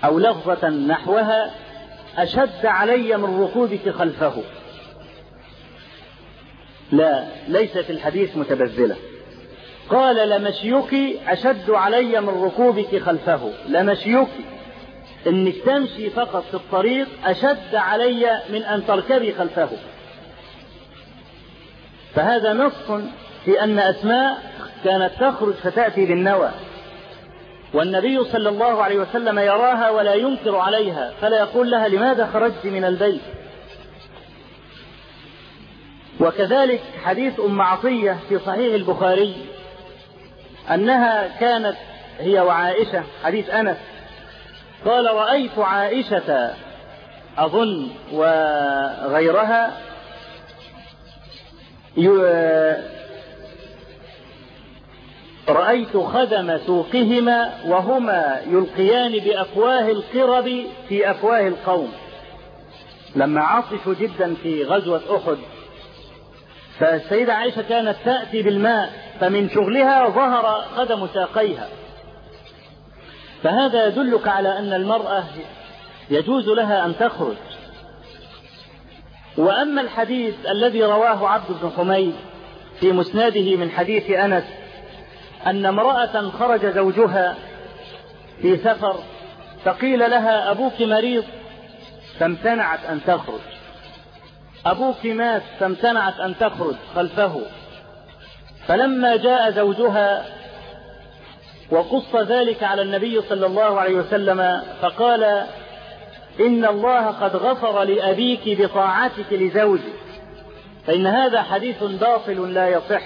أو 0.05 0.19
لفظة 0.19 0.69
نحوها 0.69 1.51
أشد 2.17 2.67
علي 2.67 3.17
من 3.17 3.41
ركوبك 3.43 3.91
خلفه. 3.91 4.43
لا 6.93 7.25
ليس 7.49 7.79
في 7.79 7.91
الحديث 7.93 8.37
متبذلة. 8.37 8.97
قال 9.91 10.29
لمشيك 10.29 11.21
أشد 11.29 11.71
علي 11.71 12.21
من 12.21 12.45
ركوبك 12.45 13.03
خلفه. 13.03 13.53
لمشيك 13.69 14.29
إنك 15.27 15.55
تمشي 15.57 16.11
فقط 16.11 16.45
في 16.45 16.55
الطريق 16.55 17.09
أشد 17.25 17.75
علي 17.75 18.41
من 18.51 18.63
أن 18.63 18.87
تركبي 18.87 19.33
خلفه. 19.33 19.69
فهذا 22.15 22.53
نص 22.53 23.03
في 23.45 23.65
أن 23.65 23.79
أسماء 23.79 24.43
كانت 24.85 25.13
تخرج 25.21 25.55
فتأتي 25.55 26.07
بالنوى. 26.07 26.51
والنبي 27.75 28.25
صلى 28.25 28.49
الله 28.49 28.83
عليه 28.83 28.99
وسلم 28.99 29.39
يراها 29.39 29.91
ولا 29.91 30.15
ينكر 30.15 30.57
عليها 30.57 31.13
فلا 31.21 31.39
يقول 31.39 31.71
لها 31.71 31.89
لماذا 31.89 32.27
خرجت 32.27 32.65
من 32.67 32.85
البيت؟ 32.85 33.21
وكذلك 36.21 36.81
حديث 37.05 37.41
أم 37.41 37.61
عطية 37.61 38.17
في 38.29 38.39
صحيح 38.39 38.75
البخاري. 38.75 39.37
أنها 40.71 41.29
كانت 41.41 41.77
هي 42.19 42.41
وعائشة 42.41 43.05
حديث 43.25 43.51
أنس. 43.51 43.77
قال 44.85 45.15
رأيت 45.15 45.59
عائشة 45.59 46.55
أظن 47.39 47.89
وغيرها 48.13 49.73
رأيت 55.49 55.97
خدم 55.97 56.59
سوقهما 56.67 57.51
وهما 57.67 58.41
يلقيان 58.47 59.13
بأفواه 59.13 59.91
القرب 59.91 60.63
في 60.89 61.11
أفواه 61.11 61.49
القوم. 61.49 61.93
لما 63.17 63.43
عطشوا 63.43 63.95
جدا 63.95 64.35
في 64.43 64.65
غزوة 64.65 65.17
أحد 65.17 65.39
فالسيدة 66.81 67.35
عائشة 67.35 67.63
كانت 67.63 67.97
تأتي 68.05 68.43
بالماء 68.43 68.93
فمن 69.21 69.51
شغلها 69.51 70.09
ظهر 70.09 70.47
قدم 70.77 71.07
ساقيها. 71.07 71.69
فهذا 73.43 73.87
يدلك 73.87 74.29
على 74.29 74.59
أن 74.59 74.73
المرأة 74.73 75.25
يجوز 76.11 76.49
لها 76.49 76.87
أن 76.87 76.97
تخرج. 76.99 77.37
وأما 79.37 79.81
الحديث 79.81 80.35
الذي 80.51 80.83
رواه 80.83 81.29
عبد 81.29 81.47
بن 81.63 81.71
حميد 81.77 82.15
في 82.81 82.93
مسنده 82.93 83.57
من 83.57 83.71
حديث 83.71 84.11
أنس 84.11 84.45
أن 85.47 85.67
امرأة 85.67 86.31
خرج 86.31 86.67
زوجها 86.67 87.35
في 88.43 88.57
سفر 88.57 88.97
فقيل 89.65 89.99
لها 89.99 90.51
أبوك 90.51 90.81
مريض؟ 90.81 91.25
فامتنعت 92.19 92.85
أن 92.85 93.01
تخرج. 93.07 93.56
أبوك 94.67 95.07
مات 95.07 95.43
فامتنعت 95.61 96.21
أن 96.21 96.39
تخرج 96.39 96.75
خلفه. 96.95 97.41
فلما 98.67 99.17
جاء 99.17 99.51
زوجها 99.51 100.25
وقص 101.71 102.17
ذلك 102.17 102.63
على 102.63 102.83
النبي 102.83 103.21
صلى 103.23 103.47
الله 103.47 103.81
عليه 103.81 103.95
وسلم 103.95 104.63
فقال 104.83 105.25
إن 106.41 106.65
الله 106.65 107.07
قد 107.07 107.37
غفر 107.37 107.83
لأبيك 107.83 108.41
بطاعتك 108.61 109.33
لزوجك. 109.33 109.97
فإن 110.87 111.07
هذا 111.07 111.43
حديث 111.43 111.83
باطل 111.83 112.55
لا 112.55 112.69
يصح. 112.69 113.03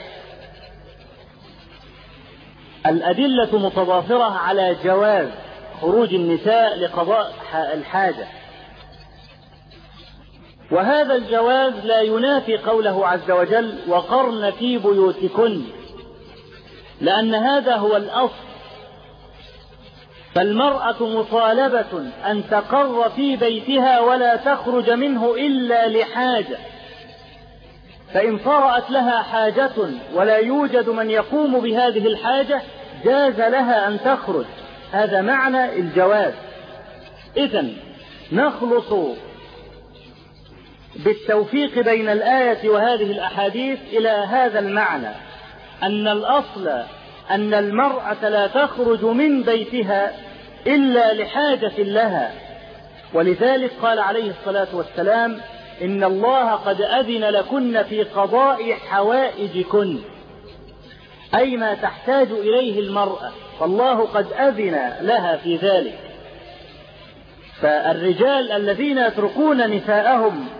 الأدلة 2.86 3.58
متضافرة 3.58 4.38
على 4.38 4.76
جواز 4.84 5.28
خروج 5.80 6.14
النساء 6.14 6.78
لقضاء 6.78 7.32
الحاجة. 7.54 8.26
وهذا 10.70 11.14
الجواز 11.14 11.72
لا 11.84 12.00
ينافي 12.00 12.56
قوله 12.56 13.06
عز 13.06 13.30
وجل 13.30 13.78
وقرن 13.88 14.50
في 14.50 14.78
بيوتكن 14.78 15.62
لأن 17.00 17.34
هذا 17.34 17.76
هو 17.76 17.96
الأصل. 17.96 18.50
فالمرأة 20.34 21.02
مطالبة 21.02 22.10
أن 22.26 22.42
تقر 22.50 23.10
في 23.10 23.36
بيتها 23.36 24.00
ولا 24.00 24.36
تخرج 24.36 24.90
منه 24.90 25.34
إلا 25.34 25.88
لحاجة 25.88 26.58
فإن 28.14 28.38
طرأت 28.38 28.90
لها 28.90 29.22
حاجة 29.22 29.70
ولا 30.14 30.36
يوجد 30.36 30.88
من 30.88 31.10
يقوم 31.10 31.60
بهذه 31.60 32.06
الحاجة 32.06 32.62
جاز 33.04 33.40
لها 33.40 33.88
أن 33.88 33.98
تخرج. 34.04 34.44
هذا 34.92 35.20
معنى 35.20 35.78
الجواز. 35.78 36.32
إذا 37.36 37.66
نخلص 38.32 38.92
بالتوفيق 40.96 41.78
بين 41.78 42.08
الآية 42.08 42.68
وهذه 42.68 43.12
الأحاديث 43.12 43.78
إلى 43.92 44.08
هذا 44.08 44.58
المعنى 44.58 45.08
أن 45.82 46.08
الأصل 46.08 46.68
أن 47.30 47.54
المرأة 47.54 48.28
لا 48.28 48.46
تخرج 48.46 49.04
من 49.04 49.42
بيتها 49.42 50.12
إلا 50.66 51.14
لحاجة 51.14 51.72
لها. 51.78 52.32
ولذلك 53.14 53.70
قال 53.82 53.98
عليه 53.98 54.30
الصلاة 54.30 54.68
والسلام 54.72 55.40
إن 55.82 56.04
الله 56.04 56.50
قد 56.50 56.80
أذن 56.80 57.24
لكن 57.24 57.82
في 57.82 58.02
قضاء 58.02 58.72
حوائجكن. 58.72 59.98
أي 61.34 61.56
ما 61.56 61.74
تحتاج 61.74 62.30
إليه 62.30 62.80
المرأة 62.80 63.32
فالله 63.60 64.06
قد 64.06 64.32
أذن 64.32 64.92
لها 65.00 65.36
في 65.36 65.56
ذلك. 65.56 65.98
فالرجال 67.62 68.52
الذين 68.52 68.98
يتركون 68.98 69.70
نساءهم 69.70 70.59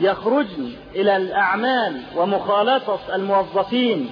يخرجن 0.00 0.72
إلى 0.94 1.16
الأعمال 1.16 2.02
ومخالطة 2.16 3.00
الموظفين 3.14 4.10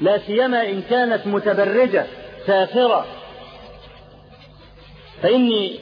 لا 0.00 0.18
سيما 0.18 0.68
إن 0.68 0.82
كانت 0.82 1.26
متبرجة 1.26 2.06
سافرة. 2.46 3.06
فإني 5.22 5.78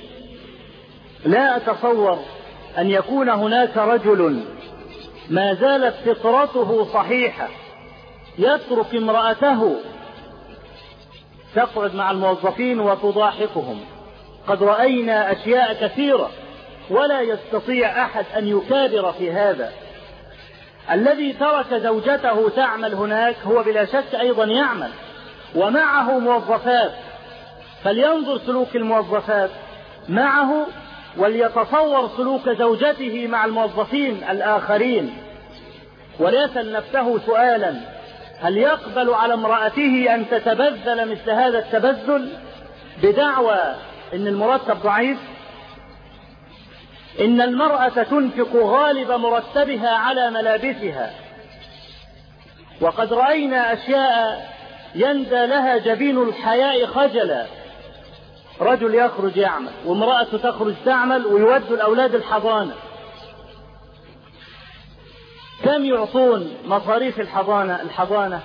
لا 1.24 1.56
أتصور 1.56 2.18
أن 2.78 2.90
يكون 2.90 3.28
هناك 3.28 3.76
رجل 3.76 4.44
ما 5.30 5.54
زالت 5.54 5.94
فطرته 5.94 6.84
صحيحة 6.92 7.48
يترك 8.38 8.94
امرأته 8.94 9.76
تقعد 11.54 11.94
مع 11.94 12.10
الموظفين 12.10 12.80
وتضاحكهم. 12.80 13.80
قد 14.48 14.62
رأينا 14.62 15.32
أشياء 15.32 15.86
كثيرة 15.86 16.30
ولا 16.90 17.20
يستطيع 17.20 18.02
أحد 18.02 18.24
أن 18.36 18.48
يكابر 18.48 19.12
في 19.12 19.32
هذا. 19.32 19.72
الذي 20.90 21.32
ترك 21.32 21.74
زوجته 21.74 22.48
تعمل 22.48 22.94
هناك 22.94 23.36
هو 23.46 23.62
بلا 23.62 23.84
شك 23.84 24.14
أيضا 24.20 24.44
يعمل 24.44 24.90
ومعه 25.54 26.18
موظفات. 26.18 26.92
فلينظر 27.84 28.38
سلوك 28.38 28.76
الموظفات. 28.76 29.50
معه 30.08 30.66
وليتصور 31.16 32.10
سلوك 32.16 32.48
زوجته 32.48 33.26
مع 33.26 33.44
الموظفين 33.44 34.24
الآخرين. 34.30 35.16
وليسأل 36.18 36.72
نفسه 36.72 37.18
سؤالا 37.18 37.74
هل 38.40 38.56
يقبل 38.56 39.14
على 39.14 39.34
امرأته 39.34 40.14
أن 40.14 40.24
تتبذل 40.30 41.10
مثل 41.10 41.30
هذا 41.30 41.58
التبذل؟ 41.58 42.28
بدعوى 43.02 43.58
أن 44.14 44.26
المرتب 44.26 44.76
ضعيف 44.82 45.18
إن 47.20 47.40
المرأة 47.40 47.88
تنفق 47.88 48.56
غالب 48.56 49.10
مرتبها 49.10 49.90
على 49.90 50.30
ملابسها. 50.30 51.14
وقد 52.80 53.12
رأينا 53.12 53.72
أشياء 53.72 54.48
يندى 54.94 55.46
لها 55.46 55.76
جبين 55.76 56.22
الحياء 56.22 56.86
خجلا. 56.86 57.46
رجل 58.60 58.94
يخرج 58.94 59.36
يعمل 59.36 59.70
وامرأة 59.86 60.24
تخرج 60.24 60.74
تعمل 60.84 61.26
ويود 61.26 61.72
الأولاد 61.72 62.14
الحضانة. 62.14 62.74
كم 65.64 65.84
يعطون 65.84 66.56
مصاريف 66.64 67.20
الحضانة؟ 67.20 67.82
الحضانة 67.82 68.40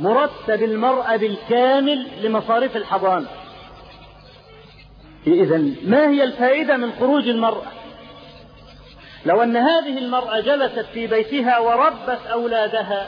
مرتب 0.00 0.62
المرأة 0.62 1.16
بالكامل 1.16 2.06
لمصاريف 2.22 2.76
الحضانة. 2.76 3.26
إذا 5.26 5.58
ما 5.84 6.08
هي 6.08 6.24
الفائدة 6.24 6.76
من 6.76 6.92
خروج 6.92 7.28
المرأة؟ 7.28 7.79
لو 9.26 9.42
أن 9.42 9.56
هذه 9.56 9.98
المرأة 9.98 10.40
جلست 10.40 10.86
في 10.92 11.06
بيتها 11.06 11.58
وربت 11.58 12.26
أولادها 12.32 13.06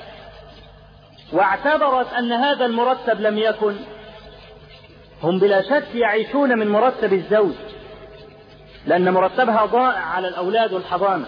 واعتبرت 1.33 2.13
أن 2.13 2.33
هذا 2.33 2.67
المرتب 2.67 3.21
لم 3.21 3.39
يكن 3.39 3.77
هم 5.23 5.39
بلا 5.39 5.63
شك 5.63 5.95
يعيشون 5.95 6.59
من 6.59 6.69
مرتب 6.69 7.13
الزوج 7.13 7.55
لأن 8.87 9.13
مرتبها 9.13 9.67
ضائع 9.67 10.01
على 10.01 10.29
الأولاد 10.29 10.73
والحضانة 10.73 11.27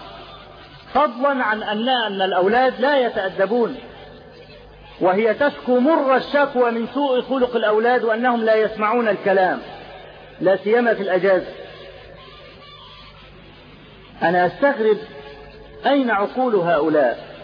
فضلا 0.93 1.43
عن 1.43 1.63
أن 1.63 1.89
أن 1.89 2.21
الأولاد 2.21 2.81
لا 2.81 2.97
يتأدبون 2.97 3.75
وهي 5.01 5.33
تشكو 5.33 5.79
مر 5.79 6.15
الشكوى 6.15 6.71
من 6.71 6.87
سوء 6.93 7.21
خلق 7.21 7.55
الأولاد 7.55 8.03
وأنهم 8.03 8.43
لا 8.43 8.55
يسمعون 8.55 9.07
الكلام 9.07 9.59
لا 10.41 10.55
سيما 10.55 10.93
في 10.93 11.01
الأجازة. 11.01 11.47
أنا 14.23 14.45
أستغرب 14.45 14.97
أين 15.85 16.11
عقول 16.11 16.55
هؤلاء 16.55 17.35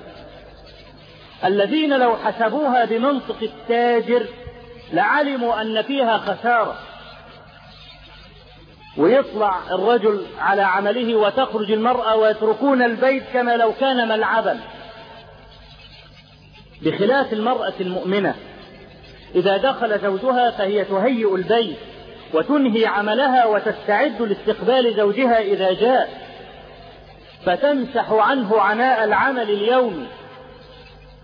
الذين 1.45 1.99
لو 1.99 2.15
حسبوها 2.17 2.85
بمنطق 2.85 3.37
التاجر 3.41 4.25
لعلموا 4.93 5.61
أن 5.61 5.81
فيها 5.81 6.17
خسارة. 6.17 6.75
ويطلع 8.97 9.59
الرجل 9.71 10.25
على 10.39 10.61
عمله 10.61 11.15
وتخرج 11.15 11.71
المرأة 11.71 12.15
ويتركون 12.15 12.81
البيت 12.81 13.23
كما 13.33 13.57
لو 13.57 13.73
كان 13.79 14.07
ملعبا. 14.07 14.59
بخلاف 16.81 17.33
المرأة 17.33 17.73
المؤمنة 17.79 18.35
إذا 19.35 19.57
دخل 19.57 19.99
زوجها 19.99 20.51
فهي 20.51 20.85
تهيئ 20.85 21.35
البيت 21.35 21.77
وتنهي 22.33 22.85
عملها 22.85 23.45
وتستعد 23.45 24.21
لاستقبال 24.21 24.95
زوجها 24.95 25.39
إذا 25.41 25.73
جاء. 25.73 26.20
فتمسح 27.45 28.11
عنه 28.11 28.59
عناء 28.59 29.03
العمل 29.03 29.49
اليومي 29.49 30.07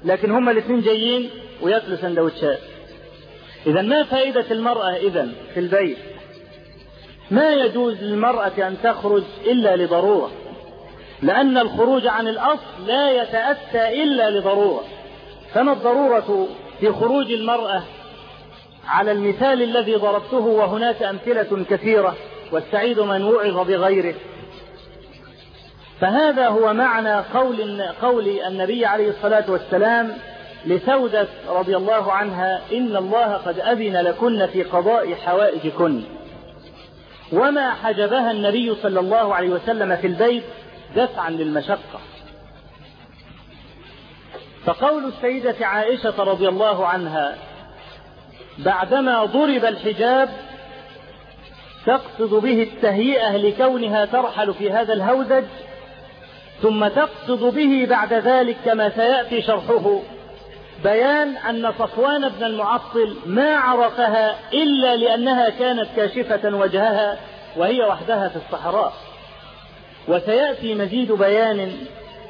لكن 0.06 0.32
هما 0.32 0.52
الاثنين 0.52 0.82
جايين 0.82 1.30
وياكلوا 1.62 1.98
سندوتشات. 1.98 2.60
إذا 3.68 3.82
ما 3.82 4.04
فائدة 4.04 4.46
المرأة 4.52 4.96
إذا 4.96 5.28
في 5.54 5.60
البيت؟ 5.60 5.98
ما 7.32 7.54
يجوز 7.54 8.04
للمرأة 8.04 8.68
أن 8.68 8.78
تخرج 8.84 9.24
إلا 9.46 9.76
لضرورة 9.76 10.32
لأن 11.22 11.58
الخروج 11.58 12.08
عن 12.08 12.28
الأصل 12.28 12.88
لا 12.88 13.12
يتأتى 13.12 14.04
إلا 14.04 14.30
لضرورة. 14.30 14.84
فما 15.54 15.74
الضرورة 15.74 16.48
في 16.80 16.92
خروج 16.92 17.32
المرأة 17.32 17.84
على 18.88 19.12
المثال 19.12 19.62
الذي 19.62 19.96
ضربته 19.96 20.46
وهناك 20.46 21.04
أمثلة 21.04 21.66
كثيرة 21.70 22.16
والسعيد 22.52 23.00
من 23.00 23.24
وعظ 23.24 23.68
بغيره؟ 23.68 24.16
فهذا 26.02 26.48
هو 26.48 26.74
معنى 26.74 27.16
قول 27.16 27.82
قول 28.02 28.28
النبي 28.28 28.86
عليه 28.86 29.10
الصلاة 29.10 29.52
والسلام 29.52 30.14
لسودة 30.66 31.28
رضي 31.50 31.78
الله 31.78 32.12
عنها 32.12 32.62
إن 32.72 32.96
الله 32.96 33.34
قد 33.34 33.60
أذن 33.60 33.98
لكن 33.98 34.48
في 34.48 34.64
قضاء 34.64 35.14
حوائجكن. 35.16 36.02
وما 37.34 37.72
حجبها 37.72 38.32
النبي 38.32 38.76
صلى 38.76 39.00
الله 39.00 39.36
عليه 39.36 39.50
وسلم 39.50 39.96
في 39.96 40.08
البيت 40.08 40.44
دفعا 40.96 41.30
للمشقة. 41.30 42.00
فقول 44.66 45.06
السيدة 45.06 45.68
عائشة 45.68 46.24
رضي 46.24 46.48
الله 46.48 46.88
عنها 46.88 47.36
بعدما 48.58 49.26
ضرب 49.26 49.66
الحجاب 49.66 50.30
تقصد 51.86 52.34
به 52.34 52.64
التهيئة 52.64 53.38
لكونها 53.38 54.06
ترحل 54.06 54.54
في 54.54 54.72
هذا 54.72 54.94
الهودج 54.94 55.44
ثم 56.62 56.88
تقصد 56.88 57.56
به 57.56 57.86
بعد 57.90 58.14
ذلك 58.14 58.58
كما 58.66 58.90
سيأتي 58.90 59.42
شرحه. 59.42 60.00
بيان 60.84 61.38
أن 61.38 61.72
صفوان 61.80 62.30
بن 62.30 62.44
المعطل 62.44 63.16
ما 63.26 63.56
عرفها 63.56 64.36
إلا 64.54 64.96
لأنها 64.96 65.50
كانت 65.50 65.88
كاشفة 65.96 66.56
وجهها 66.56 67.18
وهي 67.58 67.82
وحدها 67.82 68.30
في 68.30 68.36
الصحراء. 68.36 68.94
وسيأتي 70.08 70.76
مزيد 70.76 71.12
بيان 71.12 71.72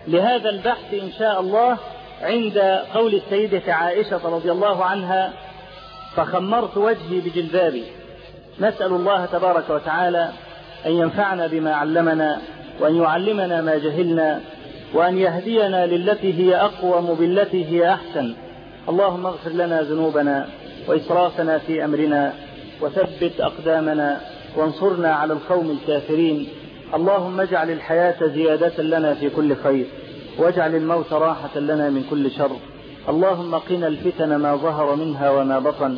لهذا 0.08 0.50
البحث 0.50 0.94
إن 0.94 1.12
شاء 1.20 1.40
الله 1.40 1.78
عند 2.22 2.58
قول 2.94 3.14
السيدة 3.16 3.74
عائشة 3.74 4.22
رضي 4.24 4.52
الله 4.52 4.86
عنها 4.86 5.34
فخمرت 6.16 6.78
وجهي 6.78 7.20
بجلبابي. 7.20 7.84
نسأل 8.60 8.92
الله 8.92 9.26
تبارك 9.26 9.70
وتعالى 9.70 10.30
أن 10.86 10.92
ينفعنا 10.92 11.48
بما 11.48 11.76
علمنا 11.76 12.42
وأن 12.80 12.96
يعلمنا 12.96 13.62
ما 13.62 13.78
جهلنا 13.78 14.42
وأن 14.94 15.18
يهدينا 15.18 15.86
للتي 15.86 16.34
هي 16.34 16.56
أقوم 16.56 17.14
بالتي 17.20 17.66
هي 17.66 17.94
أحسن. 17.94 18.34
اللهم 18.90 19.26
اغفر 19.26 19.50
لنا 19.50 19.82
ذنوبنا 19.82 20.48
وإسرافنا 20.88 21.58
في 21.58 21.86
أمرنا 21.86 22.34
وثبت 22.82 23.40
أقدامنا 23.40 24.18
وانصرنا 24.56 25.14
على 25.14 25.34
القوم 25.34 25.72
الكافرين. 25.72 26.48
اللهم 26.94 27.42
اجعل 27.42 27.72
الحياة 27.72 28.28
زيادة 28.28 28.84
لنا 28.84 29.14
في 29.14 29.30
كل 29.30 29.56
خير 29.56 29.86
واجعل 30.38 30.76
الموت 30.76 31.14
راحة 31.14 31.60
لنا 31.60 31.90
من 31.90 32.04
كل 32.10 32.32
شر. 32.32 32.52
اللهم 33.10 33.56
قنا 33.56 33.88
الفتن 33.88 34.36
ما 34.36 34.56
ظهر 34.56 34.96
منها 34.96 35.30
وما 35.30 35.60
بطن. 35.60 35.98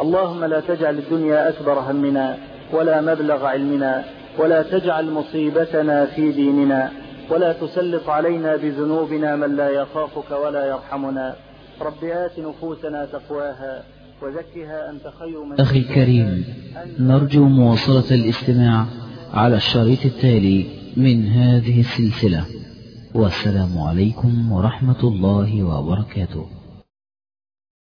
اللهم 0.00 0.44
لا 0.44 0.60
تجعل 0.60 0.98
الدنيا 0.98 1.48
أكبر 1.48 1.78
همنا 1.78 2.38
ولا 2.72 3.00
مبلغ 3.00 3.44
علمنا. 3.44 4.04
ولا 4.38 4.62
تجعل 4.62 5.10
مصيبتنا 5.10 6.06
في 6.06 6.32
ديننا 6.32 6.90
ولا 7.30 7.52
تسلط 7.52 8.08
علينا 8.08 8.56
بذنوبنا 8.56 9.36
من 9.36 9.56
لا 9.56 9.70
يخافك 9.70 10.30
ولا 10.44 10.66
يرحمنا. 10.66 11.34
رب 11.80 12.04
آت 12.04 12.38
نفوسنا 12.38 13.04
تقواها 13.04 13.82
وزكها 14.22 14.90
أنت 14.90 15.02
خير 15.18 15.44
من 15.44 15.60
أخي 15.60 15.78
الكريم 15.78 16.44
نرجو 16.98 17.44
مواصلة 17.44 18.10
الاستماع 18.10 18.86
على 19.34 19.56
الشريط 19.56 20.04
التالي 20.04 20.66
من 20.96 21.28
هذه 21.28 21.80
السلسلة. 21.80 22.44
والسلام 23.14 23.78
عليكم 23.78 24.52
ورحمة 24.52 25.00
الله 25.04 25.62
وبركاته. 25.62 26.59